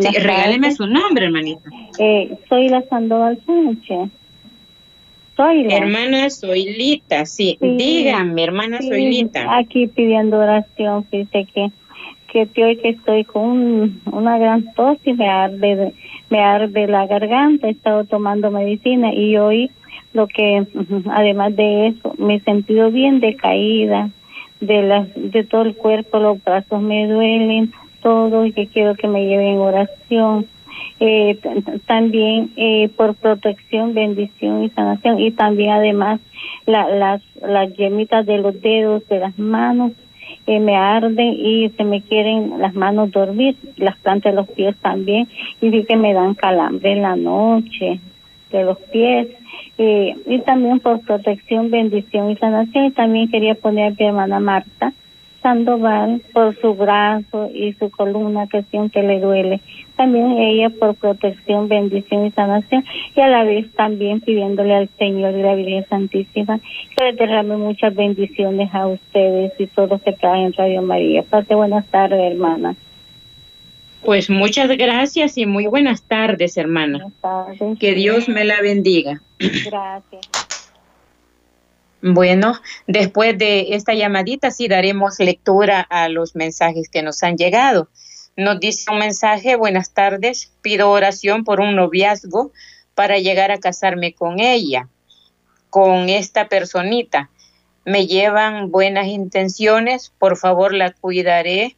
sí, 0.00 0.16
regáleme 0.16 0.74
su 0.74 0.86
nombre, 0.86 1.26
hermanita. 1.26 1.68
Eh, 1.98 2.38
soy 2.48 2.70
la 2.70 2.82
Sandoval 2.88 3.38
Sánchez. 3.44 4.10
Soy 5.42 5.64
la. 5.64 5.76
Hermana, 5.76 6.30
soy 6.30 6.64
Lita, 6.76 7.26
sí. 7.26 7.58
Dígame, 7.60 8.44
hermana, 8.44 8.80
soy 8.80 9.06
Lita. 9.10 9.58
Aquí 9.58 9.88
pidiendo 9.88 10.38
oración, 10.38 11.04
fíjese 11.04 11.46
que 11.52 11.72
que 12.32 12.64
hoy 12.64 12.76
que 12.78 12.90
estoy 12.90 13.24
con 13.24 14.00
una 14.10 14.38
gran 14.38 14.72
tos 14.72 14.96
y 15.04 15.12
me 15.12 15.28
arde, 15.28 15.92
me 16.30 16.40
arde 16.40 16.86
la 16.86 17.06
garganta, 17.06 17.68
he 17.68 17.72
estado 17.72 18.04
tomando 18.04 18.50
medicina 18.50 19.12
y 19.12 19.36
hoy 19.36 19.70
lo 20.14 20.28
que 20.28 20.66
además 21.10 21.54
de 21.56 21.88
eso 21.88 22.14
me 22.18 22.36
he 22.36 22.40
sentido 22.40 22.90
bien 22.90 23.20
decaída 23.20 24.10
de 24.60 24.82
las 24.82 25.08
de 25.14 25.44
todo 25.44 25.62
el 25.62 25.74
cuerpo 25.74 26.20
los 26.20 26.42
brazos 26.42 26.80
me 26.80 27.06
duelen 27.06 27.72
todo 28.00 28.46
y 28.46 28.52
que 28.52 28.68
quiero 28.68 28.94
que 28.94 29.08
me 29.08 29.26
lleven 29.26 29.58
oración 29.58 30.46
eh, 31.00 31.38
también 31.86 32.52
eh, 32.56 32.88
por 32.96 33.14
protección 33.14 33.94
bendición 33.94 34.64
y 34.64 34.70
sanación. 34.70 35.20
Y 35.20 35.32
también 35.32 35.70
además 35.70 36.20
la, 36.66 36.88
las 36.88 37.22
las 37.40 37.74
yemitas 37.76 38.24
de 38.26 38.38
los 38.38 38.60
dedos 38.60 39.06
de 39.08 39.18
las 39.18 39.38
manos 39.38 39.92
eh, 40.46 40.60
me 40.60 40.76
arden 40.76 41.34
y 41.34 41.70
se 41.70 41.84
me 41.84 42.02
quieren 42.02 42.58
las 42.58 42.74
manos 42.74 43.10
dormir 43.10 43.56
las 43.76 43.96
plantas 43.98 44.32
de 44.32 44.36
los 44.36 44.48
pies 44.48 44.76
también. 44.80 45.28
Y 45.60 45.70
vi 45.70 45.84
que 45.84 45.96
me 45.96 46.14
dan 46.14 46.34
calambre 46.34 46.92
en 46.92 47.02
la 47.02 47.16
noche 47.16 48.00
de 48.50 48.64
los 48.64 48.78
pies. 48.92 49.28
Eh, 49.78 50.14
y 50.26 50.38
también 50.40 50.80
por 50.80 51.00
protección, 51.00 51.70
bendición 51.70 52.30
y 52.30 52.36
sanación. 52.36 52.86
Y 52.86 52.90
también 52.92 53.30
quería 53.30 53.54
poner 53.54 53.92
a 53.92 53.94
mi 53.98 54.06
hermana 54.06 54.40
Marta 54.40 54.92
Sandoval 55.42 56.22
por 56.32 56.58
su 56.60 56.74
brazo 56.74 57.50
y 57.52 57.72
su 57.74 57.90
columna 57.90 58.46
que 58.46 58.62
siempre 58.64 59.02
le 59.02 59.20
duele. 59.20 59.60
También 59.96 60.38
ella 60.38 60.70
por 60.70 60.94
protección, 60.94 61.68
bendición 61.68 62.26
y 62.26 62.30
sanación. 62.30 62.84
Y 63.14 63.20
a 63.20 63.28
la 63.28 63.44
vez 63.44 63.70
también 63.72 64.20
pidiéndole 64.20 64.74
al 64.74 64.88
Señor 64.98 65.34
y 65.34 65.42
la 65.42 65.54
Virgen 65.54 65.86
Santísima 65.88 66.60
que 66.96 67.04
le 67.04 67.12
derrame 67.12 67.56
muchas 67.56 67.94
bendiciones 67.94 68.72
a 68.72 68.86
ustedes 68.86 69.52
y 69.58 69.66
todos 69.66 70.00
que 70.02 70.12
traen 70.12 70.46
en 70.46 70.52
Radio 70.52 70.82
María. 70.82 71.22
Pase 71.22 71.54
buenas 71.54 71.86
tardes, 71.88 72.32
hermana. 72.32 72.74
Pues 74.04 74.30
muchas 74.30 74.68
gracias 74.68 75.38
y 75.38 75.46
muy 75.46 75.66
buenas 75.66 76.02
tardes, 76.02 76.56
hermana. 76.56 77.06
Que 77.78 77.94
Dios 77.94 78.28
me 78.28 78.44
la 78.44 78.60
bendiga. 78.60 79.20
Gracias. 79.38 80.41
Bueno, 82.02 82.60
después 82.88 83.38
de 83.38 83.76
esta 83.76 83.94
llamadita 83.94 84.50
sí 84.50 84.66
daremos 84.66 85.20
lectura 85.20 85.80
a 85.80 86.08
los 86.08 86.34
mensajes 86.34 86.88
que 86.88 87.00
nos 87.00 87.22
han 87.22 87.36
llegado. 87.36 87.88
Nos 88.36 88.58
dice 88.58 88.90
un 88.90 88.98
mensaje, 88.98 89.54
buenas 89.54 89.92
tardes, 89.94 90.52
pido 90.62 90.90
oración 90.90 91.44
por 91.44 91.60
un 91.60 91.76
noviazgo 91.76 92.50
para 92.96 93.18
llegar 93.18 93.52
a 93.52 93.60
casarme 93.60 94.14
con 94.14 94.40
ella, 94.40 94.88
con 95.70 96.08
esta 96.08 96.48
personita. 96.48 97.30
Me 97.84 98.08
llevan 98.08 98.72
buenas 98.72 99.06
intenciones, 99.06 100.12
por 100.18 100.36
favor 100.36 100.74
la 100.74 100.90
cuidaré 100.90 101.76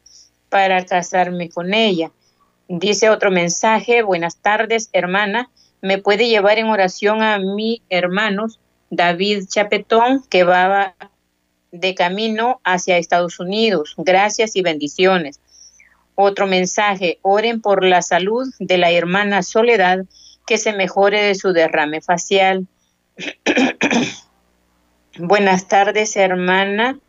para 0.49 0.83
casarme 0.85 1.49
con 1.49 1.75
ella. 1.75 2.11
Dice 2.67 3.11
otro 3.11 3.29
mensaje, 3.29 4.01
buenas 4.01 4.37
tardes, 4.37 4.89
hermana. 4.91 5.51
¿Me 5.81 5.99
puede 5.99 6.27
llevar 6.29 6.57
en 6.57 6.65
oración 6.65 7.21
a 7.21 7.37
mi 7.37 7.83
hermanos 7.89 8.59
David 8.89 9.45
Chapetón, 9.47 10.23
que 10.29 10.43
va 10.43 10.95
de 11.71 11.95
camino 11.95 12.61
hacia 12.63 12.97
Estados 12.97 13.39
Unidos? 13.39 13.93
Gracias 13.97 14.55
y 14.55 14.61
bendiciones. 14.61 15.39
Otro 16.15 16.47
mensaje, 16.47 17.19
oren 17.21 17.61
por 17.61 17.83
la 17.83 18.01
salud 18.01 18.47
de 18.59 18.77
la 18.77 18.91
hermana 18.91 19.43
Soledad, 19.43 20.05
que 20.47 20.57
se 20.57 20.73
mejore 20.73 21.21
de 21.21 21.35
su 21.35 21.51
derrame 21.51 22.01
facial. 22.01 22.67
Buenas 25.17 25.67
tardes, 25.67 26.15
hermana 26.15 26.99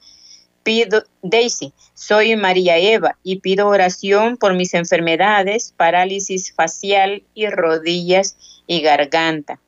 pido, 0.66 1.04
Daisy, 1.22 1.72
soy 1.94 2.34
María 2.34 2.76
Eva 2.76 3.16
y 3.22 3.38
pido 3.38 3.68
oración 3.68 4.36
por 4.36 4.54
mis 4.54 4.74
enfermedades, 4.74 5.72
parálisis 5.76 6.52
facial 6.52 7.22
y 7.34 7.46
rodillas 7.46 8.36
y 8.66 8.80
garganta. 8.80 9.60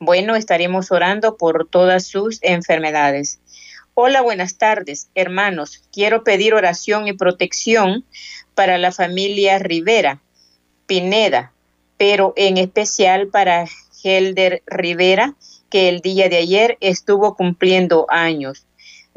Bueno, 0.00 0.36
estaremos 0.36 0.92
orando 0.92 1.36
por 1.36 1.68
todas 1.68 2.06
sus 2.06 2.38
enfermedades. 2.42 3.40
Hola, 3.94 4.20
buenas 4.20 4.56
tardes, 4.56 5.08
hermanos. 5.16 5.82
Quiero 5.92 6.22
pedir 6.22 6.54
oración 6.54 7.08
y 7.08 7.14
protección 7.14 8.04
para 8.54 8.78
la 8.78 8.92
familia 8.92 9.58
Rivera, 9.58 10.20
Pineda, 10.86 11.52
pero 11.96 12.32
en 12.36 12.58
especial 12.58 13.26
para 13.26 13.66
Helder 14.04 14.62
Rivera, 14.66 15.34
que 15.68 15.88
el 15.88 16.00
día 16.00 16.28
de 16.28 16.36
ayer 16.36 16.78
estuvo 16.80 17.34
cumpliendo 17.34 18.06
años 18.08 18.68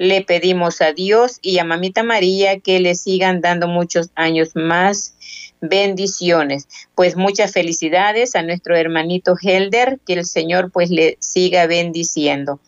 le 0.01 0.23
pedimos 0.23 0.81
a 0.81 0.93
Dios 0.93 1.37
y 1.43 1.59
a 1.59 1.63
Mamita 1.63 2.01
María 2.01 2.59
que 2.59 2.79
le 2.79 2.95
sigan 2.95 3.39
dando 3.39 3.67
muchos 3.67 4.09
años 4.15 4.55
más. 4.55 5.13
Bendiciones. 5.61 6.67
Pues 6.95 7.15
muchas 7.15 7.53
felicidades 7.53 8.35
a 8.35 8.41
nuestro 8.41 8.75
hermanito 8.75 9.35
Helder, 9.39 9.99
que 10.05 10.13
el 10.13 10.25
Señor 10.25 10.71
pues 10.71 10.89
le 10.89 11.17
siga 11.19 11.67
bendiciendo. 11.67 12.59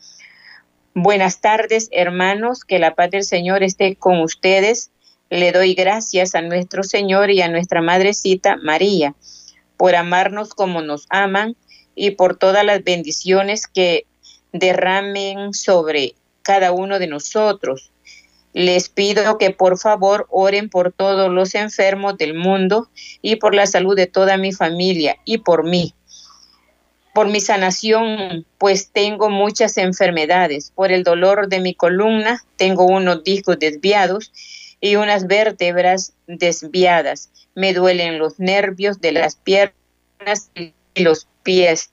Buenas 0.93 1.41
tardes, 1.41 1.89
hermanos, 1.91 2.63
que 2.63 2.77
la 2.77 2.93
paz 2.93 3.09
del 3.09 3.23
Señor 3.23 3.63
esté 3.63 3.95
con 3.95 4.21
ustedes. 4.21 4.91
Le 5.31 5.51
doy 5.51 5.73
gracias 5.73 6.35
a 6.35 6.43
nuestro 6.43 6.83
Señor 6.83 7.31
y 7.31 7.41
a 7.41 7.47
nuestra 7.47 7.81
Madrecita 7.81 8.57
María 8.57 9.15
por 9.75 9.95
amarnos 9.95 10.53
como 10.53 10.83
nos 10.83 11.07
aman 11.09 11.55
y 11.95 12.11
por 12.11 12.37
todas 12.37 12.63
las 12.63 12.83
bendiciones 12.83 13.65
que 13.65 14.05
derramen 14.51 15.53
sobre 15.53 16.13
cada 16.43 16.71
uno 16.71 16.99
de 16.99 17.07
nosotros. 17.07 17.92
Les 18.53 18.87
pido 18.87 19.37
que 19.37 19.49
por 19.49 19.79
favor 19.79 20.27
oren 20.29 20.69
por 20.69 20.91
todos 20.91 21.31
los 21.31 21.55
enfermos 21.55 22.17
del 22.17 22.35
mundo 22.35 22.89
y 23.21 23.37
por 23.37 23.55
la 23.55 23.65
salud 23.65 23.95
de 23.95 24.07
toda 24.07 24.37
mi 24.37 24.51
familia 24.53 25.17
y 25.25 25.39
por 25.39 25.63
mí. 25.63 25.93
Por 27.13 27.29
mi 27.29 27.41
sanación, 27.41 28.45
pues 28.57 28.89
tengo 28.91 29.29
muchas 29.29 29.77
enfermedades. 29.77 30.71
Por 30.73 30.91
el 30.91 31.03
dolor 31.03 31.47
de 31.47 31.59
mi 31.59 31.73
columna, 31.73 32.43
tengo 32.57 32.85
unos 32.85 33.23
discos 33.23 33.59
desviados 33.59 34.31
y 34.79 34.95
unas 34.95 35.27
vértebras 35.27 36.13
desviadas. 36.27 37.29
Me 37.55 37.73
duelen 37.73 38.19
los 38.19 38.39
nervios 38.39 38.99
de 39.01 39.11
las 39.11 39.35
piernas 39.35 40.51
y 40.55 40.73
los 40.95 41.27
pies 41.43 41.91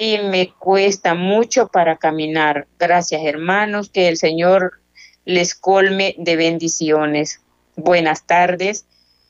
y 0.00 0.18
me 0.18 0.52
cuesta 0.54 1.14
mucho 1.14 1.68
para 1.68 1.96
caminar. 1.96 2.66
Gracias 2.78 3.22
hermanos, 3.22 3.90
que 3.90 4.08
el 4.08 4.16
Señor 4.16 4.79
les 5.24 5.54
colme 5.54 6.14
de 6.18 6.36
bendiciones. 6.36 7.40
Buenas 7.76 8.26
tardes, 8.26 8.86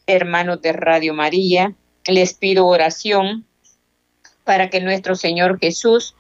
hermanos 0.07 0.63
de 0.63 0.73
Radio 0.73 1.15
María. 1.15 1.75
Les 2.07 2.35
pido 2.35 2.67
oración 2.67 3.45
para 4.45 4.71
que 4.71 4.81
nuestro 4.81 5.15
Señor 5.15 5.59
Jesús 5.61 6.15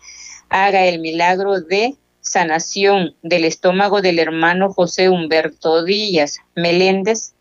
haga 0.48 0.86
el 0.86 1.00
milagro 1.00 1.60
de 1.60 1.96
sanación 2.20 3.16
del 3.22 3.44
estómago 3.44 4.02
del 4.02 4.18
hermano 4.18 4.72
José 4.72 5.08
Humberto 5.08 5.84
Díaz 5.84 6.38
Meléndez. 6.54 7.32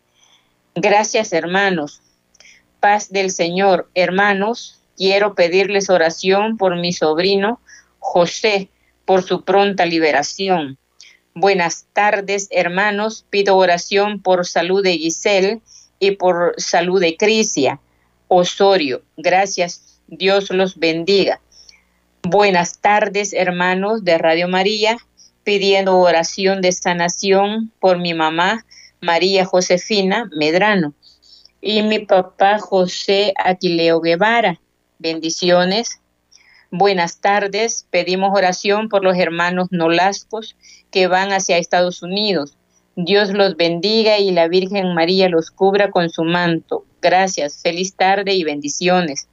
Gracias, 0.74 1.32
hermanos. 1.32 2.00
Paz 2.80 3.10
del 3.10 3.30
Señor, 3.30 3.90
hermanos. 3.94 4.80
Quiero 4.96 5.34
pedirles 5.34 5.90
oración 5.90 6.56
por 6.56 6.76
mi 6.76 6.92
sobrino 6.92 7.60
José, 7.98 8.70
por 9.04 9.22
su 9.22 9.44
pronta 9.44 9.86
liberación. 9.86 10.78
Buenas 11.34 11.86
tardes, 11.92 12.48
hermanos. 12.50 13.24
Pido 13.30 13.56
oración 13.56 14.20
por 14.20 14.46
salud 14.46 14.82
de 14.82 14.98
Giselle 14.98 15.60
y 16.00 16.12
por 16.12 16.54
salud 16.58 17.00
de 17.00 17.16
Crisia 17.16 17.80
Osorio. 18.26 19.02
Gracias. 19.16 20.00
Dios 20.08 20.50
los 20.50 20.78
bendiga. 20.78 21.40
Buenas 22.22 22.80
tardes, 22.80 23.32
hermanos 23.32 24.04
de 24.04 24.18
Radio 24.18 24.48
María, 24.48 24.98
pidiendo 25.44 25.98
oración 25.98 26.60
de 26.62 26.72
sanación 26.72 27.72
por 27.78 27.98
mi 27.98 28.12
mamá, 28.12 28.66
María 29.00 29.44
Josefina 29.44 30.28
Medrano, 30.36 30.94
y 31.60 31.82
mi 31.82 32.00
papá 32.00 32.58
José 32.58 33.32
Aquileo 33.42 34.00
Guevara. 34.00 34.60
Bendiciones. 34.98 36.00
Buenas 36.72 37.20
tardes, 37.20 37.86
pedimos 37.90 38.30
oración 38.32 38.88
por 38.88 39.02
los 39.02 39.16
hermanos 39.16 39.68
Nolascos 39.70 40.56
que 40.90 41.06
van 41.06 41.32
hacia 41.32 41.58
Estados 41.58 42.02
Unidos. 42.02 42.56
Dios 42.96 43.30
los 43.30 43.56
bendiga 43.56 44.18
y 44.18 44.30
la 44.30 44.48
Virgen 44.48 44.94
María 44.94 45.28
los 45.28 45.50
cubra 45.50 45.90
con 45.90 46.10
su 46.10 46.24
manto. 46.24 46.84
Gracias, 47.00 47.62
feliz 47.62 47.94
tarde 47.94 48.34
y 48.34 48.44
bendiciones. 48.44 49.28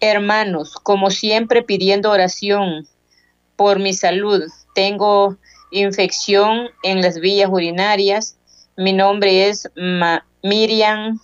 Hermanos, 0.00 0.74
como 0.74 1.10
siempre 1.10 1.62
pidiendo 1.62 2.10
oración 2.10 2.86
por 3.56 3.78
mi 3.78 3.92
salud. 3.92 4.42
Tengo 4.74 5.36
infección 5.70 6.70
en 6.82 7.02
las 7.02 7.20
vías 7.20 7.50
urinarias. 7.52 8.38
Mi 8.76 8.94
nombre 8.94 9.48
es 9.48 9.70
Miriam 10.42 11.20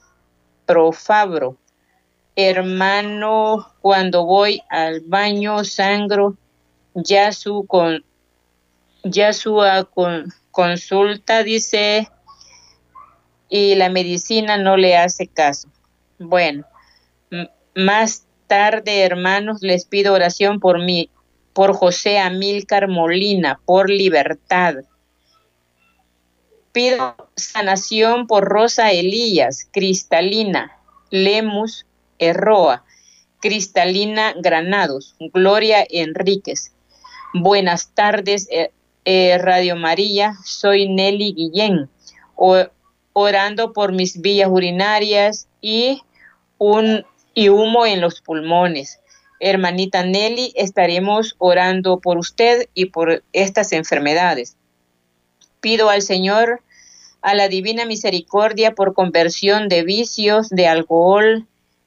Profabro. 0.67 1.57
Hermano, 2.37 3.67
cuando 3.81 4.27
voy 4.27 4.61
al 4.69 5.01
baño 5.01 5.65
sangro, 5.65 6.37
ya 6.95 7.33
su 7.33 7.65
con 7.67 8.05
ya 9.11 9.33
su 9.33 9.61
con, 9.95 10.33
consulta 10.51 11.43
dice 11.43 12.09
y 13.49 13.75
la 13.75 13.89
medicina 13.89 14.57
no 14.57 14.77
le 14.77 14.97
hace 14.97 15.27
caso. 15.27 15.69
Bueno, 16.19 16.65
más 17.75 18.27
tarde, 18.47 19.03
hermanos, 19.03 19.59
les 19.63 19.85
pido 19.85 20.15
oración 20.15 20.61
por 20.61 20.83
mí, 20.83 21.11
por 21.53 21.75
José 21.75 22.19
Amílcar 22.19 22.89
Molina, 22.89 23.61
por 23.65 23.91
libertad. 23.91 24.77
Pido 26.73 27.17
sanación 27.37 28.27
por 28.27 28.45
Rosa 28.45 28.91
Elías, 28.93 29.69
Cristalina, 29.73 30.79
Lemus, 31.11 31.87
Erroa, 32.19 32.85
Cristalina 33.41 34.35
Granados, 34.37 35.17
Gloria 35.33 35.87
Enríquez. 35.89 36.73
Buenas 37.33 37.95
tardes, 37.95 38.49
eh, 39.07 39.39
Radio 39.39 39.77
María, 39.77 40.35
soy 40.45 40.89
Nelly 40.89 41.33
Guillén, 41.33 41.89
orando 43.13 43.73
por 43.73 43.93
mis 43.93 44.21
vías 44.21 44.51
urinarias 44.51 45.49
y 45.61 46.03
un 46.59 47.07
y 47.33 47.49
humo 47.49 47.87
en 47.87 48.01
los 48.01 48.21
pulmones. 48.21 48.99
Hermanita 49.39 50.05
Nelly, 50.05 50.53
estaremos 50.57 51.37
orando 51.39 52.01
por 52.01 52.19
usted 52.19 52.69
y 52.75 52.87
por 52.87 53.23
estas 53.33 53.73
enfermedades. 53.73 54.57
Pido 55.61 55.89
al 55.89 56.03
Señor, 56.03 56.63
a 57.23 57.35
la 57.35 57.47
Divina 57.49 57.85
Misericordia, 57.85 58.75
por 58.75 58.93
conversión 58.93 59.69
de 59.69 59.85
vicios 59.85 60.49
de 60.49 60.67
alcohol 60.67 61.47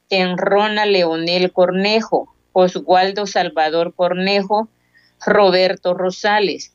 en 0.10 0.38
Rona 0.38 0.86
Leonel 0.86 1.51
Cornejo, 1.51 2.34
Oswaldo 2.53 3.27
Salvador 3.27 3.93
Cornejo, 3.93 4.69
Roberto 5.19 5.93
Rosales, 5.93 6.73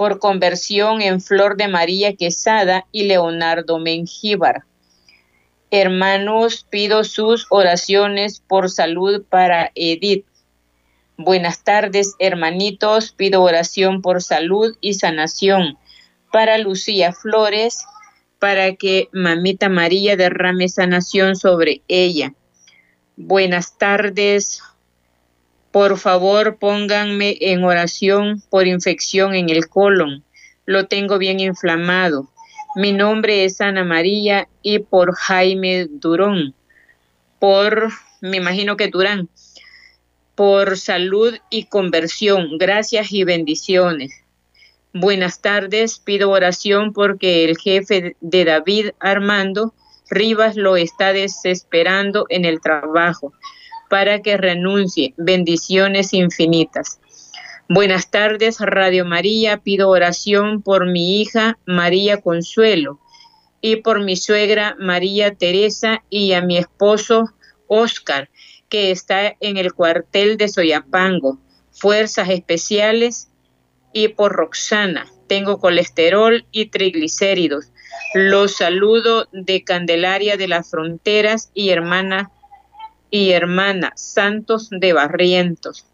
por 0.00 0.18
conversión 0.18 1.02
en 1.02 1.20
Flor 1.20 1.58
de 1.58 1.68
María 1.68 2.16
Quesada 2.16 2.86
y 2.90 3.02
Leonardo 3.02 3.78
Mengíbar 3.78 4.64
Hermanos, 5.70 6.66
pido 6.70 7.04
sus 7.04 7.46
oraciones 7.50 8.40
por 8.40 8.70
salud 8.70 9.22
para 9.28 9.72
Edith. 9.74 10.24
Buenas 11.18 11.64
tardes, 11.64 12.14
hermanitos. 12.18 13.12
Pido 13.12 13.42
oración 13.42 14.00
por 14.00 14.22
salud 14.22 14.74
y 14.80 14.94
sanación 14.94 15.76
para 16.32 16.56
Lucía 16.56 17.12
Flores, 17.12 17.84
para 18.38 18.76
que 18.76 19.10
Mamita 19.12 19.68
María 19.68 20.16
derrame 20.16 20.70
sanación 20.70 21.36
sobre 21.36 21.82
ella. 21.88 22.32
Buenas 23.18 23.76
tardes. 23.76 24.62
Por 25.72 25.98
favor, 25.98 26.56
pónganme 26.56 27.36
en 27.40 27.62
oración 27.62 28.42
por 28.50 28.66
infección 28.66 29.34
en 29.34 29.50
el 29.50 29.68
colon. 29.68 30.24
Lo 30.66 30.86
tengo 30.86 31.18
bien 31.18 31.38
inflamado. 31.38 32.28
Mi 32.74 32.92
nombre 32.92 33.44
es 33.44 33.60
Ana 33.60 33.84
María 33.84 34.48
y 34.62 34.80
por 34.80 35.14
Jaime 35.14 35.86
Durón, 35.88 36.54
por, 37.38 37.90
me 38.20 38.36
imagino 38.36 38.76
que 38.76 38.88
Durán, 38.88 39.28
por 40.34 40.76
salud 40.76 41.36
y 41.50 41.64
conversión. 41.64 42.58
Gracias 42.58 43.12
y 43.12 43.24
bendiciones. 43.24 44.12
Buenas 44.92 45.40
tardes, 45.40 46.00
pido 46.00 46.30
oración 46.30 46.92
porque 46.92 47.44
el 47.44 47.56
jefe 47.58 48.16
de 48.20 48.44
David, 48.44 48.90
Armando 48.98 49.72
Rivas, 50.10 50.56
lo 50.56 50.76
está 50.76 51.12
desesperando 51.12 52.26
en 52.28 52.44
el 52.44 52.60
trabajo 52.60 53.32
para 53.90 54.22
que 54.22 54.36
renuncie. 54.36 55.14
Bendiciones 55.18 56.14
infinitas. 56.14 57.00
Buenas 57.68 58.08
tardes, 58.10 58.60
Radio 58.60 59.04
María. 59.04 59.58
Pido 59.58 59.88
oración 59.88 60.62
por 60.62 60.86
mi 60.86 61.20
hija 61.20 61.58
María 61.66 62.20
Consuelo 62.20 63.00
y 63.60 63.76
por 63.76 64.00
mi 64.00 64.14
suegra 64.16 64.76
María 64.78 65.34
Teresa 65.34 66.04
y 66.08 66.32
a 66.34 66.40
mi 66.40 66.56
esposo 66.56 67.34
Oscar, 67.66 68.30
que 68.68 68.92
está 68.92 69.34
en 69.40 69.56
el 69.56 69.74
cuartel 69.74 70.36
de 70.36 70.46
Soyapango. 70.46 71.40
Fuerzas 71.72 72.30
especiales 72.30 73.28
y 73.92 74.08
por 74.08 74.32
Roxana. 74.32 75.06
Tengo 75.26 75.58
colesterol 75.58 76.46
y 76.52 76.66
triglicéridos. 76.66 77.72
Los 78.14 78.56
saludo 78.56 79.28
de 79.32 79.64
Candelaria 79.64 80.36
de 80.36 80.46
las 80.46 80.70
Fronteras 80.70 81.50
y 81.54 81.70
hermana 81.70 82.30
y 83.10 83.30
hermana 83.30 83.92
Santos 83.96 84.68
de 84.70 84.92
Barrientos. 84.92 85.86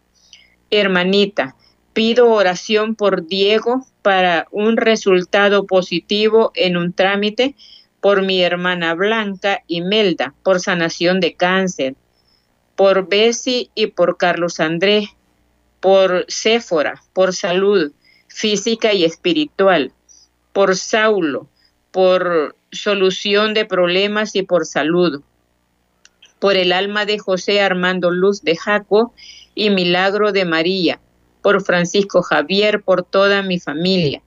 Hermanita, 0.70 1.56
Pido 1.96 2.30
oración 2.30 2.94
por 2.94 3.26
Diego 3.26 3.86
para 4.02 4.48
un 4.50 4.76
resultado 4.76 5.66
positivo 5.66 6.52
en 6.54 6.76
un 6.76 6.92
trámite, 6.92 7.54
por 8.02 8.20
mi 8.20 8.42
hermana 8.42 8.92
Blanca 8.92 9.62
y 9.66 9.80
Melda 9.80 10.34
por 10.42 10.60
sanación 10.60 11.20
de 11.20 11.36
cáncer, 11.36 11.94
por 12.74 13.08
Bessie 13.08 13.70
y 13.74 13.86
por 13.86 14.18
Carlos 14.18 14.60
Andrés, 14.60 15.08
por 15.80 16.26
Séfora 16.28 17.02
por 17.14 17.34
salud 17.34 17.92
física 18.28 18.92
y 18.92 19.06
espiritual, 19.06 19.90
por 20.52 20.76
Saulo 20.76 21.48
por 21.96 22.54
solución 22.72 23.54
de 23.54 23.64
problemas 23.64 24.36
y 24.36 24.42
por 24.42 24.66
salud, 24.66 25.22
por 26.38 26.56
el 26.56 26.72
alma 26.72 27.04
de 27.06 27.18
José 27.18 27.60
Armando 27.60 28.10
Luz 28.10 28.42
de 28.42 28.56
Jaco 28.56 29.14
y 29.54 29.70
milagro 29.70 30.32
de 30.32 30.44
María, 30.44 31.00
por 31.42 31.62
Francisco 31.62 32.22
Javier, 32.22 32.82
por 32.82 33.02
toda 33.02 33.42
mi 33.42 33.58
familia, 33.58 34.22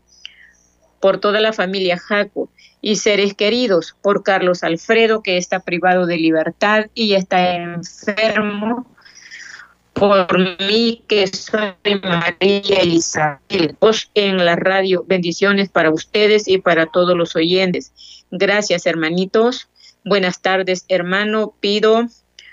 por 0.99 1.19
toda 1.19 1.39
la 1.39 1.53
familia 1.53 1.97
Jaco 1.97 2.49
y 2.81 2.95
seres 2.95 3.33
queridos, 3.33 3.95
por 4.01 4.23
Carlos 4.23 4.63
Alfredo, 4.63 5.21
que 5.21 5.37
está 5.37 5.59
privado 5.59 6.05
de 6.05 6.17
libertad 6.17 6.85
y 6.93 7.13
está 7.13 7.55
enfermo, 7.55 8.87
por 9.93 10.39
mí, 10.61 11.03
que 11.07 11.27
soy 11.27 11.73
María 12.01 12.83
Isabel, 12.83 13.75
en 14.13 14.45
la 14.45 14.55
radio. 14.55 15.03
Bendiciones 15.05 15.67
para 15.67 15.91
ustedes 15.91 16.47
y 16.47 16.59
para 16.59 16.85
todos 16.85 17.17
los 17.17 17.35
oyentes. 17.35 17.91
Gracias, 18.31 18.85
hermanitos. 18.85 19.67
Buenas 20.05 20.41
tardes, 20.41 20.85
hermano. 20.87 21.53
Pido 21.59 22.07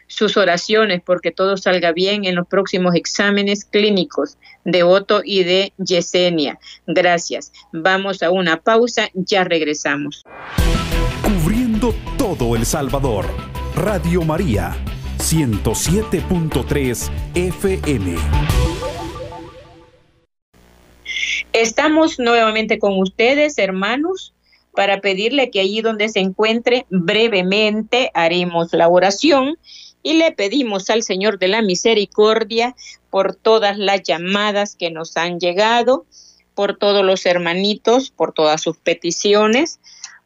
sus 0.09 0.37
oraciones 0.37 1.03
porque 1.05 1.33
todo 1.33 1.57
salga 1.57 1.93
bien 1.93 2.25
en 2.25 2.35
los 2.35 2.47
próximos 2.47 2.95
exámenes 2.95 3.65
clínicos 3.65 4.37
de 4.65 4.83
Otto 4.83 5.23
y 5.25 5.45
de 5.45 5.73
Yesenia. 5.79 6.59
Gracias. 6.87 7.53
Vamos 7.73 8.23
a 8.23 8.31
una 8.31 8.61
pausa, 8.61 9.09
ya 9.15 9.45
regresamos. 9.45 10.23
Cubriendo 11.23 11.95
todo 12.17 12.57
El 12.57 12.65
Salvador. 12.67 13.27
Radio 13.75 14.23
María 14.23 14.77
107.3 15.19 17.11
FM. 17.35 18.17
Estamos 21.53 22.19
nuevamente 22.19 22.79
con 22.79 22.99
ustedes, 22.99 23.59
hermanos, 23.59 24.35
para 24.77 25.01
pedirle 25.01 25.51
que 25.51 25.61
allí 25.61 25.81
donde 25.81 26.09
se 26.09 26.21
encuentre 26.21 26.87
brevemente 26.91 28.13
haremos 28.15 28.73
la 28.73 28.87
oración 28.89 29.59
y 30.03 30.13
le 30.13 30.31
pedimos 30.31 30.89
al 30.91 31.03
Señor 31.03 31.41
de 31.41 31.49
la 31.49 31.63
Misericordia 31.63 32.77
por 33.11 33.35
todas 33.35 33.79
las 33.79 34.03
llamadas 34.03 34.77
que 34.77 34.91
nos 34.93 35.17
han 35.17 35.41
llegado, 35.41 36.05
por 36.55 36.77
todos 36.77 37.05
los 37.05 37.27
hermanitos, 37.27 38.11
por 38.11 38.33
todas 38.33 38.61
sus 38.61 38.77
peticiones, 38.77 39.81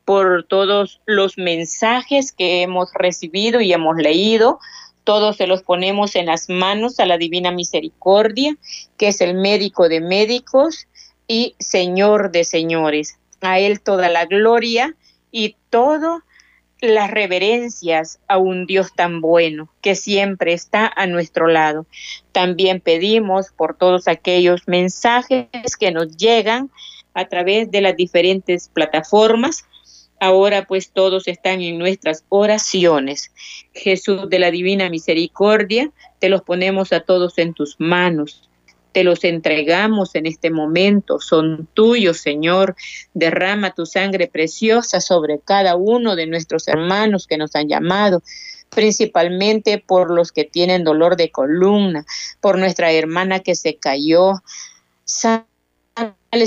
por 0.04 0.44
todos 0.44 1.00
los 1.06 1.38
mensajes 1.38 2.32
que 2.32 2.62
hemos 2.62 2.92
recibido 2.92 3.60
y 3.60 3.72
hemos 3.72 3.96
leído. 3.96 4.58
Todos 5.04 5.36
se 5.36 5.46
los 5.46 5.62
ponemos 5.62 6.16
en 6.16 6.26
las 6.26 6.48
manos 6.48 6.98
a 6.98 7.06
la 7.06 7.16
Divina 7.16 7.52
Misericordia, 7.52 8.56
que 8.98 9.08
es 9.08 9.20
el 9.20 9.34
médico 9.34 9.88
de 9.88 10.00
médicos 10.00 10.88
y 11.28 11.54
Señor 11.60 12.32
de 12.32 12.42
señores. 12.42 13.19
A 13.40 13.58
Él 13.58 13.80
toda 13.80 14.08
la 14.08 14.26
gloria 14.26 14.94
y 15.30 15.56
todo 15.70 16.22
las 16.80 17.10
reverencias 17.10 18.20
a 18.26 18.38
un 18.38 18.66
Dios 18.66 18.94
tan 18.94 19.20
bueno 19.20 19.68
que 19.80 19.94
siempre 19.94 20.52
está 20.52 20.90
a 20.94 21.06
nuestro 21.06 21.46
lado. 21.46 21.86
También 22.32 22.80
pedimos 22.80 23.48
por 23.54 23.76
todos 23.76 24.08
aquellos 24.08 24.66
mensajes 24.66 25.76
que 25.78 25.90
nos 25.90 26.16
llegan 26.16 26.70
a 27.12 27.26
través 27.26 27.70
de 27.70 27.80
las 27.80 27.96
diferentes 27.96 28.68
plataformas. 28.68 29.66
Ahora 30.20 30.66
pues 30.66 30.90
todos 30.90 31.28
están 31.28 31.60
en 31.60 31.78
nuestras 31.78 32.24
oraciones. 32.28 33.30
Jesús 33.74 34.28
de 34.28 34.38
la 34.38 34.50
Divina 34.50 34.88
Misericordia, 34.90 35.90
te 36.18 36.28
los 36.28 36.42
ponemos 36.42 36.92
a 36.92 37.00
todos 37.00 37.38
en 37.38 37.54
tus 37.54 37.76
manos 37.78 38.49
te 38.92 39.04
los 39.04 39.24
entregamos 39.24 40.14
en 40.14 40.26
este 40.26 40.50
momento, 40.50 41.20
son 41.20 41.68
tuyos, 41.74 42.18
Señor. 42.18 42.76
Derrama 43.14 43.74
tu 43.74 43.86
sangre 43.86 44.26
preciosa 44.26 45.00
sobre 45.00 45.38
cada 45.38 45.76
uno 45.76 46.16
de 46.16 46.26
nuestros 46.26 46.66
hermanos 46.68 47.26
que 47.26 47.38
nos 47.38 47.54
han 47.54 47.68
llamado, 47.68 48.22
principalmente 48.70 49.78
por 49.78 50.10
los 50.10 50.32
que 50.32 50.44
tienen 50.44 50.84
dolor 50.84 51.16
de 51.16 51.30
columna, 51.30 52.04
por 52.40 52.58
nuestra 52.58 52.92
hermana 52.92 53.40
que 53.40 53.54
se 53.54 53.76
cayó. 53.76 54.42
Sale 55.04 55.44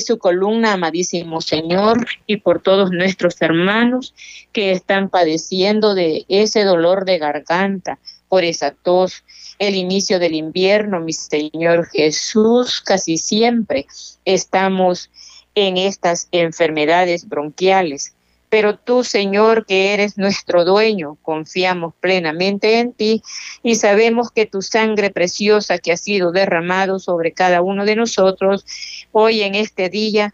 su 0.05 0.17
columna, 0.17 0.73
amadísimo 0.73 1.41
Señor, 1.41 2.07
y 2.27 2.37
por 2.37 2.61
todos 2.61 2.91
nuestros 2.91 3.41
hermanos 3.41 4.13
que 4.51 4.71
están 4.71 5.09
padeciendo 5.09 5.93
de 5.95 6.25
ese 6.27 6.63
dolor 6.63 7.05
de 7.05 7.19
garganta, 7.19 7.99
por 8.27 8.43
esa 8.43 8.71
tos 8.71 9.23
el 9.59 9.75
inicio 9.75 10.19
del 10.19 10.35
invierno, 10.35 10.99
mi 10.99 11.13
Señor 11.13 11.87
Jesús, 11.87 12.81
casi 12.81 13.17
siempre 13.17 13.85
estamos 14.25 15.09
en 15.55 15.77
estas 15.77 16.27
enfermedades 16.31 17.27
bronquiales. 17.27 18.13
Pero 18.49 18.77
tú, 18.77 19.03
Señor, 19.03 19.65
que 19.65 19.93
eres 19.93 20.17
nuestro 20.17 20.63
dueño, 20.63 21.17
confiamos 21.23 21.95
plenamente 21.99 22.79
en 22.79 22.93
ti 22.93 23.23
y 23.63 23.75
sabemos 23.75 24.29
que 24.29 24.45
tu 24.45 24.61
sangre 24.61 25.09
preciosa 25.09 25.79
que 25.79 25.91
ha 25.91 25.97
sido 25.97 26.31
derramado 26.31 26.99
sobre 26.99 27.31
cada 27.31 27.63
uno 27.63 27.83
de 27.83 27.95
nosotros, 27.95 28.63
hoy 29.11 29.41
en 29.41 29.55
este 29.55 29.89
día, 29.89 30.33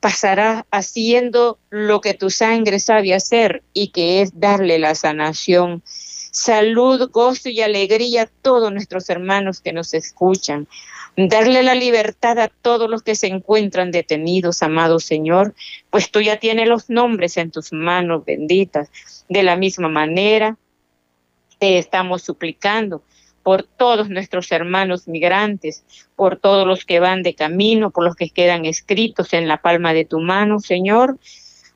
pasará 0.00 0.66
haciendo 0.70 1.58
lo 1.68 2.00
que 2.00 2.14
tu 2.14 2.30
sangre 2.30 2.80
sabe 2.80 3.12
hacer 3.14 3.62
y 3.74 3.88
que 3.88 4.22
es 4.22 4.40
darle 4.40 4.78
la 4.78 4.94
sanación 4.94 5.82
salud, 6.30 7.10
gozo 7.10 7.48
y 7.48 7.60
alegría 7.60 8.22
a 8.22 8.30
todos 8.42 8.72
nuestros 8.72 9.08
hermanos 9.10 9.60
que 9.60 9.72
nos 9.72 9.94
escuchan. 9.94 10.68
Darle 11.16 11.62
la 11.62 11.74
libertad 11.74 12.38
a 12.38 12.48
todos 12.48 12.88
los 12.88 13.02
que 13.02 13.14
se 13.14 13.26
encuentran 13.26 13.90
detenidos, 13.90 14.62
amado 14.62 15.00
Señor, 15.00 15.54
pues 15.90 16.10
tú 16.10 16.20
ya 16.20 16.38
tienes 16.38 16.68
los 16.68 16.88
nombres 16.88 17.36
en 17.36 17.50
tus 17.50 17.72
manos 17.72 18.24
benditas. 18.24 18.90
De 19.28 19.42
la 19.42 19.56
misma 19.56 19.88
manera, 19.88 20.56
te 21.58 21.78
estamos 21.78 22.22
suplicando 22.22 23.02
por 23.42 23.62
todos 23.62 24.08
nuestros 24.08 24.52
hermanos 24.52 25.08
migrantes, 25.08 25.84
por 26.14 26.36
todos 26.36 26.66
los 26.66 26.84
que 26.84 27.00
van 27.00 27.22
de 27.22 27.34
camino, 27.34 27.90
por 27.90 28.04
los 28.04 28.14
que 28.14 28.30
quedan 28.30 28.64
escritos 28.64 29.32
en 29.32 29.48
la 29.48 29.62
palma 29.62 29.92
de 29.92 30.04
tu 30.04 30.20
mano, 30.20 30.60
Señor, 30.60 31.18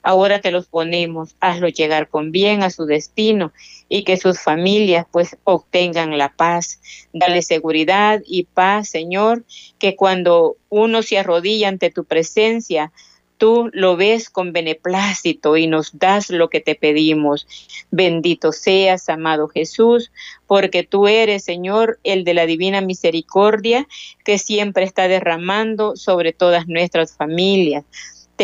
Ahora 0.06 0.42
te 0.42 0.50
los 0.50 0.66
ponemos, 0.66 1.34
hazlo 1.40 1.66
llegar 1.68 2.10
con 2.10 2.30
bien 2.30 2.62
a 2.62 2.68
su 2.68 2.84
destino 2.84 3.54
y 3.88 4.04
que 4.04 4.18
sus 4.18 4.38
familias 4.38 5.06
pues 5.10 5.38
obtengan 5.44 6.18
la 6.18 6.28
paz. 6.28 6.78
Dale 7.14 7.40
seguridad 7.40 8.20
y 8.26 8.44
paz, 8.44 8.90
Señor, 8.90 9.44
que 9.78 9.96
cuando 9.96 10.56
uno 10.68 11.02
se 11.02 11.18
arrodilla 11.18 11.68
ante 11.68 11.90
tu 11.90 12.04
presencia, 12.04 12.92
tú 13.38 13.70
lo 13.72 13.96
ves 13.96 14.28
con 14.28 14.52
beneplácito 14.52 15.56
y 15.56 15.68
nos 15.68 15.98
das 15.98 16.28
lo 16.28 16.50
que 16.50 16.60
te 16.60 16.74
pedimos. 16.74 17.46
Bendito 17.90 18.52
seas, 18.52 19.08
amado 19.08 19.48
Jesús, 19.48 20.12
porque 20.46 20.82
tú 20.82 21.08
eres, 21.08 21.44
Señor, 21.44 21.98
el 22.04 22.24
de 22.24 22.34
la 22.34 22.44
divina 22.44 22.82
misericordia 22.82 23.88
que 24.22 24.36
siempre 24.38 24.84
está 24.84 25.08
derramando 25.08 25.96
sobre 25.96 26.34
todas 26.34 26.66
nuestras 26.68 27.16
familias. 27.16 27.84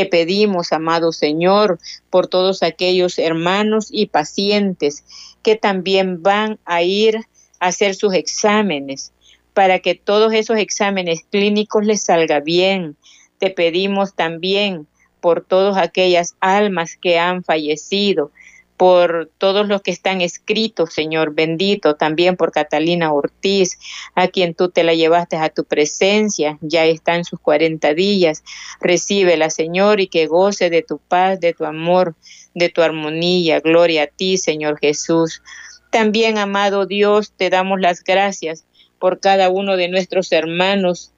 Te 0.00 0.06
pedimos, 0.06 0.72
amado 0.72 1.12
Señor, 1.12 1.78
por 2.08 2.26
todos 2.26 2.62
aquellos 2.62 3.18
hermanos 3.18 3.88
y 3.90 4.06
pacientes 4.06 5.04
que 5.42 5.56
también 5.56 6.22
van 6.22 6.58
a 6.64 6.82
ir 6.82 7.18
a 7.58 7.66
hacer 7.66 7.94
sus 7.94 8.14
exámenes, 8.14 9.12
para 9.52 9.80
que 9.80 9.94
todos 9.94 10.32
esos 10.32 10.56
exámenes 10.56 11.26
clínicos 11.30 11.84
les 11.84 12.02
salga 12.02 12.40
bien. 12.40 12.96
Te 13.36 13.50
pedimos 13.50 14.14
también 14.14 14.86
por 15.20 15.44
todas 15.44 15.76
aquellas 15.76 16.34
almas 16.40 16.96
que 16.96 17.18
han 17.18 17.44
fallecido, 17.44 18.32
por 18.80 19.30
todos 19.36 19.68
los 19.68 19.82
que 19.82 19.90
están 19.90 20.22
escritos, 20.22 20.94
Señor 20.94 21.34
bendito, 21.34 21.96
también 21.96 22.38
por 22.38 22.50
Catalina 22.50 23.12
Ortiz, 23.12 23.78
a 24.14 24.28
quien 24.28 24.54
tú 24.54 24.70
te 24.70 24.84
la 24.84 24.94
llevaste 24.94 25.36
a 25.36 25.50
tu 25.50 25.64
presencia, 25.64 26.56
ya 26.62 26.86
está 26.86 27.16
en 27.16 27.26
sus 27.26 27.38
40 27.40 27.92
días. 27.92 28.42
Recíbela, 28.80 29.50
Señor, 29.50 30.00
y 30.00 30.06
que 30.06 30.26
goce 30.26 30.70
de 30.70 30.80
tu 30.80 30.96
paz, 30.96 31.40
de 31.40 31.52
tu 31.52 31.66
amor, 31.66 32.14
de 32.54 32.70
tu 32.70 32.80
armonía. 32.80 33.60
Gloria 33.60 34.04
a 34.04 34.06
ti, 34.06 34.38
Señor 34.38 34.78
Jesús. 34.80 35.42
También, 35.90 36.38
amado 36.38 36.86
Dios, 36.86 37.34
te 37.36 37.50
damos 37.50 37.82
las 37.82 38.02
gracias 38.02 38.64
por 38.98 39.20
cada 39.20 39.50
uno 39.50 39.76
de 39.76 39.88
nuestros 39.88 40.32
hermanos 40.32 41.12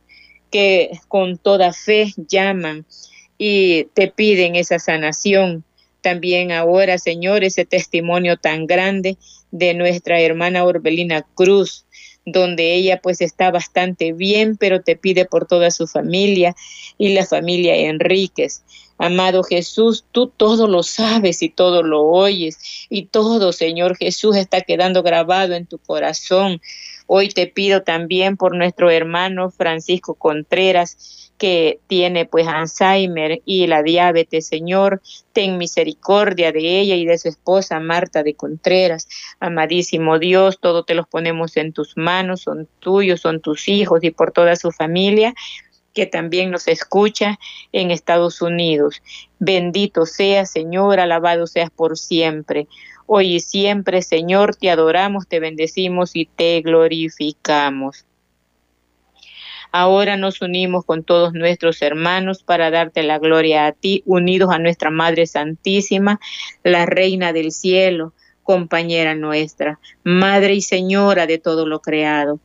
que 0.51 0.99
con 1.07 1.39
toda 1.39 1.73
fe 1.73 2.13
llaman 2.17 2.87
y 3.39 3.85
te 3.95 4.09
piden 4.09 4.57
esa 4.57 4.81
sanación 4.81 5.65
también 6.03 6.53
ahora, 6.53 6.99
Señor, 6.99 7.45
ese 7.45 7.65
testimonio 7.65 8.37
tan 8.37 8.67
grande 8.67 9.17
de 9.51 9.75
nuestra 9.75 10.21
hermana 10.21 10.65
Orbelina 10.65 11.23
Cruz, 11.35 11.87
donde 12.25 12.75
ella 12.75 13.01
pues 13.03 13.21
está 13.21 13.51
bastante 13.51 14.13
bien, 14.13 14.57
pero 14.57 14.83
te 14.83 14.97
pide 14.97 15.25
por 15.25 15.47
toda 15.47 15.71
su 15.71 15.87
familia 15.87 16.55
y 16.99 17.15
la 17.15 17.27
familia 17.27 17.75
Enríquez. 17.75 18.63
Amado 18.99 19.43
Jesús, 19.43 20.05
tú 20.13 20.29
todo 20.29 20.69
lo 20.69 20.83
sabes 20.83 21.43
y 21.43 21.49
todo 21.49 21.83
lo 21.83 22.03
oyes 22.03 22.59
y 22.89 23.07
todo, 23.07 23.53
Señor 23.53 23.97
Jesús, 23.97 24.37
está 24.37 24.61
quedando 24.61 25.03
grabado 25.03 25.55
en 25.55 25.67
tu 25.67 25.79
corazón. 25.79 26.61
Hoy 27.07 27.29
te 27.29 27.47
pido 27.47 27.83
también 27.83 28.37
por 28.37 28.55
nuestro 28.55 28.91
hermano 28.91 29.51
Francisco 29.51 30.15
Contreras, 30.15 31.32
que 31.43 31.81
tiene 31.89 32.25
pues 32.25 32.47
Alzheimer 32.47 33.43
y 33.45 33.67
la 33.67 33.83
diabetes, 33.83 34.47
Señor, 34.47 35.03
ten 35.33 35.59
misericordia 35.59 36.53
de 36.53 36.79
ella 36.79 36.95
y 36.95 37.05
de 37.05 37.19
su 37.19 37.27
esposa 37.27 37.81
Marta 37.81 38.23
de 38.23 38.35
Contreras. 38.35 39.09
Amadísimo 39.41 40.21
Dios, 40.21 40.61
todo 40.61 40.85
te 40.85 40.95
los 40.95 41.09
ponemos 41.09 41.57
en 41.57 41.73
tus 41.73 41.97
manos, 41.97 42.43
son 42.43 42.69
tuyos, 42.79 43.23
son 43.23 43.41
tus 43.41 43.69
hijos 43.69 44.05
y 44.05 44.13
por 44.13 44.31
toda 44.31 44.55
su 44.55 44.71
familia 44.71 45.35
que 45.95 46.07
también 46.07 46.53
nos 46.53 46.69
escucha 46.69 47.41
en 47.73 47.91
Estados 47.91 48.41
Unidos. 48.41 49.03
Bendito 49.41 50.07
sea, 50.07 50.47
Señor, 50.47 51.01
alabado 51.01 51.49
seas 51.49 51.71
por 51.71 51.99
siempre. 51.99 52.69
Hoy 53.07 53.35
y 53.35 53.41
siempre, 53.41 54.01
Señor, 54.03 54.55
te 54.55 54.71
adoramos, 54.71 55.27
te 55.27 55.41
bendecimos 55.41 56.15
y 56.15 56.27
te 56.27 56.61
glorificamos. 56.61 58.07
Ahora 59.73 60.19
nos 60.19 60.43
unimos 60.43 60.85
con 60.85 61.03
todos 61.03 61.33
nuestros 61.33 61.81
hermanos 61.81 62.43
para 62.43 62.71
darte 62.71 63.03
la 63.03 63.19
gloria 63.19 63.67
a 63.67 63.73
ti, 63.73 64.03
unidos 64.05 64.51
a 64.53 64.59
nuestra 64.59 64.91
Madre 64.91 65.27
Santísima, 65.27 66.21
la 66.63 66.85
Reina 66.85 67.33
del 67.33 67.53
Cielo, 67.53 68.13
compañera 68.43 69.15
nuestra, 69.15 69.81
Madre 70.05 70.55
y 70.55 70.61
Señora 70.61 71.27
de 71.27 71.39
todo 71.39 71.67
lo 71.67 71.81
creado. 71.81 72.39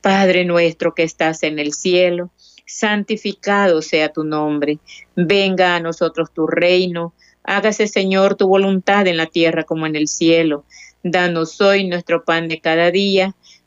Padre 0.00 0.44
nuestro 0.44 0.94
que 0.94 1.02
estás 1.02 1.42
en 1.42 1.58
el 1.58 1.72
cielo, 1.72 2.30
santificado 2.64 3.82
sea 3.82 4.12
tu 4.12 4.22
nombre, 4.22 4.78
venga 5.16 5.74
a 5.74 5.80
nosotros 5.80 6.32
tu 6.32 6.46
reino, 6.46 7.12
hágase 7.42 7.88
Señor 7.88 8.36
tu 8.36 8.46
voluntad 8.46 9.06
en 9.08 9.16
la 9.16 9.26
tierra 9.26 9.64
como 9.64 9.86
en 9.86 9.96
el 9.96 10.06
cielo. 10.06 10.64
Danos 11.02 11.60
hoy 11.60 11.88
nuestro 11.88 12.24
pan 12.24 12.46
de 12.46 12.60
cada 12.60 12.92
día. 12.92 13.34